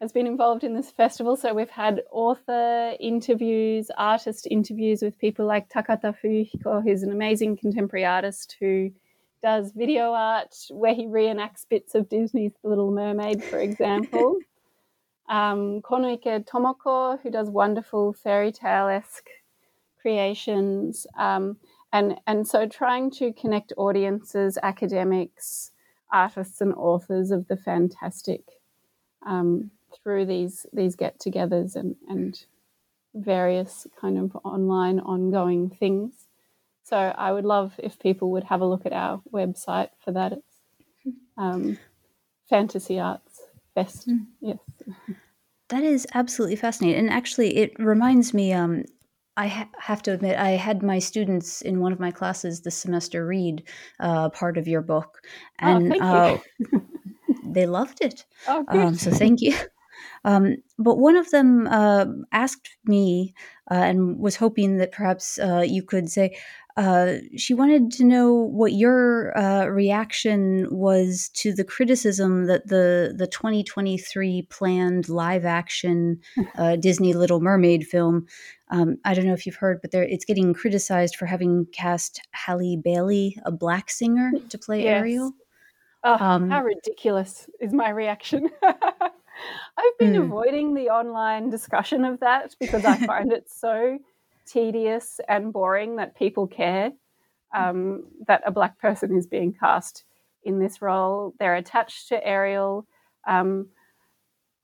has 0.01 0.13
been 0.13 0.27
involved 0.27 0.65
in 0.65 0.75
this 0.75 0.91
festival. 0.91 1.37
So 1.37 1.53
we've 1.53 1.69
had 1.69 2.03
author 2.11 2.95
interviews, 3.01 3.91
artist 3.97 4.47
interviews 4.51 5.03
with 5.03 5.19
people 5.19 5.47
like 5.47 5.69
Takata 5.69 6.15
Fuyuhiko, 6.23 6.83
who's 6.83 7.03
an 7.03 7.13
amazing 7.13 7.57
contemporary 7.57 8.07
artist 8.07 8.57
who 8.61 8.91
does 9.43 9.73
video 9.73 10.13
art 10.13 10.55
where 10.71 10.95
he 10.95 11.07
reenacts 11.07 11.69
bits 11.69 11.95
of 11.95 12.09
Disney's 12.09 12.53
The 12.63 12.69
Little 12.69 12.91
Mermaid, 12.91 13.45
for 13.45 13.59
example 13.59 14.39
um, 15.29 15.83
Konoike 15.83 16.45
Tomoko, 16.45 17.21
who 17.21 17.31
does 17.31 17.51
wonderful 17.51 18.12
fairy 18.12 18.53
tale 18.53 18.88
esque 18.88 19.29
creations. 20.01 21.07
Um, 21.19 21.57
and, 21.93 22.17
and 22.27 22.47
so 22.47 22.67
trying 22.67 23.11
to 23.12 23.33
connect 23.33 23.73
audiences, 23.77 24.59
academics, 24.62 25.73
artists, 26.12 26.61
and 26.61 26.75
authors 26.75 27.31
of 27.31 27.49
the 27.49 27.57
fantastic 27.57 28.43
um, 29.27 29.71
through 30.03 30.27
these, 30.27 30.67
these 30.73 30.97
get 30.97 31.19
togethers 31.19 31.77
and, 31.77 31.97
and 32.09 32.45
various 33.14 33.87
kind 34.01 34.19
of 34.19 34.37
online 34.45 35.01
ongoing 35.01 35.71
things. 35.71 36.14
So 36.85 36.97
I 36.97 37.33
would 37.33 37.45
love 37.45 37.75
if 37.79 37.99
people 37.99 38.31
would 38.31 38.45
have 38.45 38.62
a 38.62 38.67
look 38.67 38.87
at 38.87 38.93
our 38.95 39.21
website 39.31 39.91
for 40.03 40.12
that. 40.12 40.33
It's 40.33 41.17
um, 41.37 41.79
Fantasy 42.49 42.99
Arts 42.99 43.28
Fest. 43.85 44.09
Mm. 44.09 44.27
Yes. 44.41 44.59
That 45.69 45.85
is 45.85 46.07
absolutely 46.14 46.57
fascinating. 46.57 46.99
And 46.99 47.11
actually, 47.11 47.57
it 47.57 47.73
reminds 47.79 48.33
me, 48.33 48.53
um, 48.53 48.85
I 49.37 49.47
ha- 49.49 49.69
have 49.79 50.03
to 50.03 50.12
admit, 50.12 50.38
I 50.38 50.51
had 50.51 50.83
my 50.83 50.99
students 50.99 51.61
in 51.62 51.81
one 51.81 51.93
of 51.93 52.01
my 52.01 52.11
classes 52.11 52.62
this 52.62 52.77
semester 52.77 53.27
read 53.27 53.62
uh, 54.01 54.31
part 54.31 54.57
of 54.57 54.67
your 54.67 54.81
book, 54.81 55.21
oh, 55.62 55.67
and 55.69 55.95
oh, 56.01 56.01
uh, 56.01 56.38
they 57.45 57.67
loved 57.67 58.01
it. 58.01 58.25
Oh, 58.49 58.64
um, 58.69 58.95
so 58.95 59.11
thank 59.11 59.41
you. 59.41 59.55
Um, 60.25 60.57
but 60.79 60.99
one 60.99 61.17
of 61.17 61.31
them 61.31 61.67
uh, 61.69 62.07
asked 62.33 62.77
me 62.85 63.35
uh, 63.71 63.75
and 63.75 64.19
was 64.19 64.37
hoping 64.37 64.79
that 64.79 64.93
perhaps 64.93 65.38
uh, 65.38 65.64
you 65.67 65.83
could 65.83 66.11
say, 66.11 66.37
uh, 66.79 67.19
she 67.37 67.55
wanted 67.55 67.91
to 67.91 68.05
know 68.05 68.33
what 68.33 68.73
your 68.73 69.37
uh, 69.37 69.67
reaction 69.67 70.69
was 70.71 71.29
to 71.35 71.53
the 71.53 71.64
criticism 71.64 72.45
that 72.45 72.69
the 72.69 73.14
the 73.17 73.27
2023 73.27 74.43
planned 74.43 75.09
live 75.09 75.45
action 75.45 76.21
uh, 76.57 76.77
Disney 76.77 77.14
Little 77.14 77.41
Mermaid 77.41 77.85
film. 77.85 78.27
Um, 78.71 78.99
I 79.05 79.14
don't 79.14 79.27
know 79.27 79.33
if 79.33 79.45
you've 79.45 79.57
heard, 79.57 79.81
but 79.83 79.93
it's 79.93 80.25
getting 80.25 80.55
criticized 80.55 81.17
for 81.17 81.27
having 81.27 81.67
cast 81.73 82.21
Halle 82.31 82.77
Bailey, 82.77 83.37
a 83.45 83.51
black 83.51 83.91
singer, 83.91 84.31
to 84.49 84.57
play 84.57 84.85
yes. 84.85 85.01
Ariel. 85.01 85.33
Oh, 86.05 86.14
um, 86.14 86.49
how 86.49 86.62
ridiculous 86.62 87.51
is 87.59 87.73
my 87.73 87.88
reaction? 87.88 88.51
I've 88.62 89.99
been 89.99 90.12
mm. 90.12 90.23
avoiding 90.23 90.75
the 90.75 90.91
online 90.91 91.51
discussion 91.51 92.05
of 92.05 92.21
that 92.21 92.55
because 92.61 92.85
I 92.85 93.05
find 93.05 93.33
it 93.33 93.51
so 93.51 93.99
tedious 94.51 95.21
and 95.29 95.53
boring 95.53 95.97
that 95.97 96.17
people 96.17 96.47
care 96.47 96.93
um, 97.55 98.05
that 98.27 98.43
a 98.47 98.51
black 98.51 98.79
person 98.79 99.17
is 99.17 99.27
being 99.27 99.53
cast 99.53 100.05
in 100.43 100.59
this 100.59 100.81
role. 100.83 101.35
They're 101.39 101.57
attached 101.57 102.09
to 102.09 102.27
Ariel. 102.27 102.87
Um, 103.27 103.69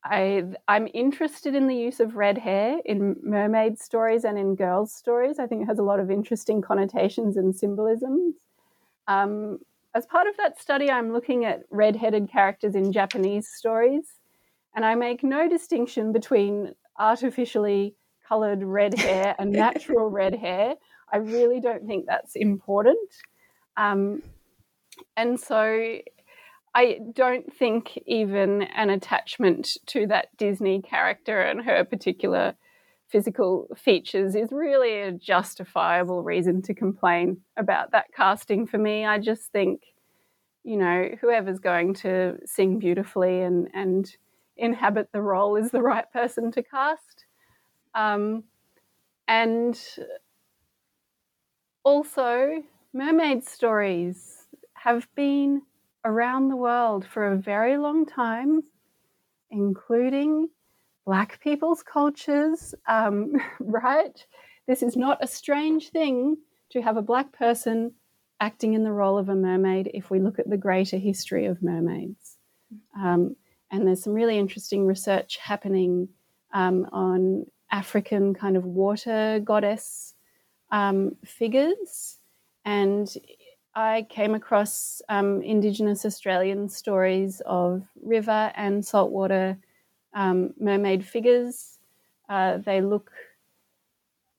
I, 0.04 0.44
am 0.68 0.88
interested 0.92 1.54
in 1.54 1.66
the 1.66 1.76
use 1.76 1.98
of 1.98 2.16
red 2.16 2.36
hair 2.36 2.78
in 2.84 3.16
mermaid 3.22 3.78
stories 3.78 4.24
and 4.24 4.38
in 4.38 4.54
girls' 4.54 4.94
stories. 4.94 5.38
I 5.38 5.46
think 5.46 5.62
it 5.62 5.66
has 5.66 5.78
a 5.78 5.82
lot 5.82 5.98
of 5.98 6.10
interesting 6.10 6.60
connotations 6.60 7.36
and 7.36 7.56
symbolisms. 7.56 8.34
Um, 9.08 9.60
as 9.94 10.06
part 10.06 10.26
of 10.26 10.36
that 10.36 10.60
study, 10.60 10.90
I'm 10.90 11.12
looking 11.12 11.44
at 11.44 11.62
red-headed 11.70 12.30
characters 12.30 12.74
in 12.74 12.92
Japanese 12.92 13.48
stories, 13.48 14.14
and 14.74 14.84
I 14.84 14.94
make 14.94 15.22
no 15.22 15.48
distinction 15.48 16.12
between 16.12 16.74
artificially 16.98 17.94
colored 18.28 18.62
red 18.62 18.98
hair 18.98 19.34
and 19.38 19.52
natural 19.52 20.10
red 20.10 20.34
hair. 20.34 20.74
I 21.12 21.18
really 21.18 21.60
don't 21.60 21.86
think 21.86 22.06
that's 22.06 22.34
important. 22.36 22.98
Um, 23.76 24.22
and 25.16 25.38
so 25.38 25.98
I 26.74 26.98
don't 27.12 27.52
think 27.54 27.96
even 28.06 28.62
an 28.62 28.90
attachment 28.90 29.76
to 29.86 30.06
that 30.08 30.36
Disney 30.36 30.82
character 30.82 31.40
and 31.40 31.62
her 31.64 31.84
particular 31.84 32.54
physical 33.08 33.68
features 33.76 34.34
is 34.34 34.48
really 34.50 35.00
a 35.00 35.12
justifiable 35.12 36.22
reason 36.22 36.62
to 36.62 36.74
complain 36.74 37.40
about 37.56 37.92
that 37.92 38.06
casting 38.12 38.66
for 38.66 38.78
me. 38.78 39.04
I 39.04 39.18
just 39.18 39.52
think, 39.52 39.82
you 40.64 40.76
know, 40.76 41.10
whoever's 41.20 41.60
going 41.60 41.94
to 41.94 42.38
sing 42.44 42.80
beautifully 42.80 43.42
and, 43.42 43.68
and 43.72 44.16
inhabit 44.56 45.10
the 45.12 45.22
role 45.22 45.54
is 45.54 45.70
the 45.70 45.82
right 45.82 46.10
person 46.12 46.50
to 46.52 46.62
cast. 46.62 47.23
Um, 47.94 48.44
and 49.28 49.80
also, 51.84 52.62
mermaid 52.92 53.44
stories 53.44 54.46
have 54.74 55.06
been 55.14 55.62
around 56.04 56.48
the 56.48 56.56
world 56.56 57.06
for 57.06 57.26
a 57.26 57.36
very 57.36 57.76
long 57.78 58.06
time, 58.06 58.62
including 59.50 60.48
Black 61.06 61.40
people's 61.40 61.82
cultures, 61.82 62.74
um, 62.88 63.34
right? 63.60 64.24
This 64.66 64.82
is 64.82 64.96
not 64.96 65.22
a 65.22 65.26
strange 65.26 65.90
thing 65.90 66.36
to 66.70 66.80
have 66.80 66.96
a 66.96 67.02
Black 67.02 67.32
person 67.32 67.92
acting 68.40 68.74
in 68.74 68.84
the 68.84 68.92
role 68.92 69.16
of 69.16 69.28
a 69.28 69.34
mermaid 69.34 69.90
if 69.94 70.10
we 70.10 70.18
look 70.18 70.38
at 70.38 70.48
the 70.48 70.56
greater 70.56 70.98
history 70.98 71.46
of 71.46 71.62
mermaids. 71.62 72.36
Um, 72.98 73.36
and 73.70 73.86
there's 73.86 74.02
some 74.02 74.14
really 74.14 74.38
interesting 74.38 74.86
research 74.86 75.36
happening 75.36 76.08
um, 76.52 76.86
on 76.92 77.46
African 77.74 78.34
kind 78.34 78.56
of 78.56 78.64
water 78.64 79.40
goddess 79.44 80.14
um, 80.70 81.16
figures. 81.24 82.18
And 82.64 83.12
I 83.74 84.06
came 84.08 84.32
across 84.36 85.02
um, 85.08 85.42
Indigenous 85.42 86.04
Australian 86.04 86.68
stories 86.68 87.42
of 87.44 87.82
river 88.00 88.52
and 88.54 88.86
saltwater 88.86 89.58
um, 90.14 90.54
mermaid 90.60 91.04
figures. 91.04 91.80
Uh, 92.28 92.58
they 92.58 92.80
look 92.80 93.10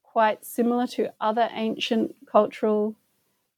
quite 0.02 0.46
similar 0.46 0.88
to 0.88 1.12
other 1.20 1.50
ancient 1.52 2.16
cultural 2.32 2.96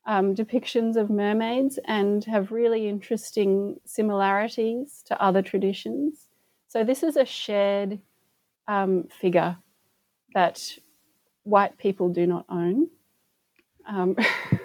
um, 0.07 0.33
depictions 0.33 0.95
of 0.95 1.11
mermaids 1.11 1.77
and 1.85 2.25
have 2.25 2.51
really 2.51 2.87
interesting 2.87 3.79
similarities 3.85 5.03
to 5.05 5.21
other 5.21 5.43
traditions. 5.43 6.29
So, 6.67 6.83
this 6.83 7.03
is 7.03 7.15
a 7.15 7.25
shared 7.25 7.99
um, 8.67 9.07
figure 9.21 9.57
that 10.37 10.77
white 11.45 11.75
people 11.79 12.09
do 12.09 12.27
not 12.27 12.45
own. 12.47 12.89
Um, 13.89 14.15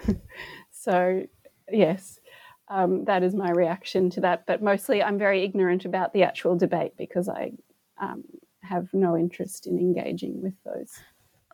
so, 0.71 1.25
yes, 1.71 2.21
um, 2.69 3.07
that 3.07 3.23
is 3.23 3.35
my 3.35 3.51
reaction 3.51 4.11
to 4.11 4.21
that. 4.21 4.45
But 4.47 4.63
mostly, 4.63 5.03
I'm 5.03 5.17
very 5.17 5.43
ignorant 5.45 5.87
about 5.87 6.13
the 6.13 6.25
actual 6.25 6.59
debate 6.59 6.93
because 6.99 7.27
I 7.27 7.53
um, 7.99 8.23
have 8.61 8.93
no 8.93 9.17
interest 9.17 9.67
in 9.67 9.79
engaging 9.79 10.43
with 10.43 10.53
those 10.63 10.93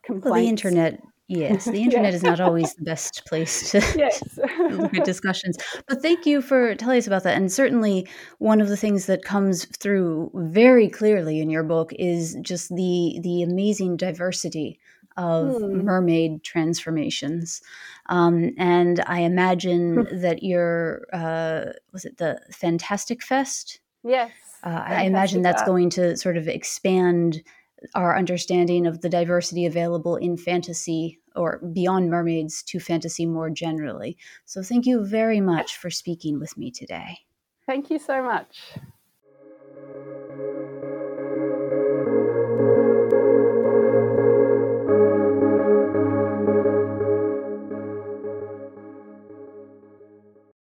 complaints. 0.05 0.25
Well, 0.25 0.43
the 0.43 0.49
internet 0.49 1.01
Yes, 1.29 1.67
the 1.67 1.83
internet 1.83 2.15
is 2.15 2.23
not 2.23 2.41
always 2.41 2.75
the 2.75 2.85
best 2.85 3.25
place 3.27 3.71
to, 3.71 3.79
yes. 3.97 4.23
look 4.71 4.95
at 4.95 5.05
discussions. 5.05 5.59
But 5.87 6.01
thank 6.01 6.25
you 6.25 6.41
for 6.41 6.75
telling 6.75 6.99
us 6.99 7.07
about 7.07 7.23
that. 7.25 7.37
And 7.37 7.53
certainly, 7.53 8.09
one 8.39 8.61
of 8.61 8.69
the 8.69 8.77
things 8.77 9.07
that 9.07 9.25
comes 9.25 9.67
through 9.67 10.31
very 10.35 10.89
clearly 10.89 11.41
in 11.41 11.51
your 11.51 11.63
book 11.63 11.93
is 11.99 12.37
just 12.41 12.75
the 12.75 13.19
the 13.23 13.43
amazing 13.43 13.99
diversity 13.99 14.81
of 15.19 15.57
hmm. 15.57 15.85
mermaid 15.85 16.43
transformations. 16.45 17.61
Um, 18.07 18.53
and 18.57 19.03
I 19.07 19.21
imagine 19.21 20.07
that 20.23 20.43
your 20.43 21.07
uh, 21.13 21.73
was 21.93 22.07
it 22.07 22.17
the 22.17 22.41
Fantastic 22.51 23.23
Fest? 23.23 23.81
Yes. 24.03 24.31
Uh, 24.65 24.83
I 24.85 25.03
imagine 25.05 25.43
that's 25.43 25.63
going 25.63 25.91
to 25.91 26.17
sort 26.17 26.37
of 26.37 26.49
expand 26.49 27.43
our 27.95 28.17
understanding 28.17 28.87
of 28.87 29.01
the 29.01 29.09
diversity 29.09 29.67
available 29.67 30.17
in 30.17 30.37
fantasy 30.37 31.21
or 31.37 31.59
beyond 31.73 32.11
mermaids 32.11 32.63
to 32.65 32.81
fantasy 32.81 33.27
more 33.27 33.51
generally. 33.51 34.17
So, 34.45 34.63
thank 34.63 34.87
you 34.87 35.05
very 35.05 35.41
much 35.41 35.77
for 35.77 35.91
speaking 35.91 36.39
with 36.41 36.57
me 36.57 36.71
today. 36.71 37.19
Thank 37.67 37.91
you 37.91 37.99
so 37.99 38.23
much. 38.23 38.73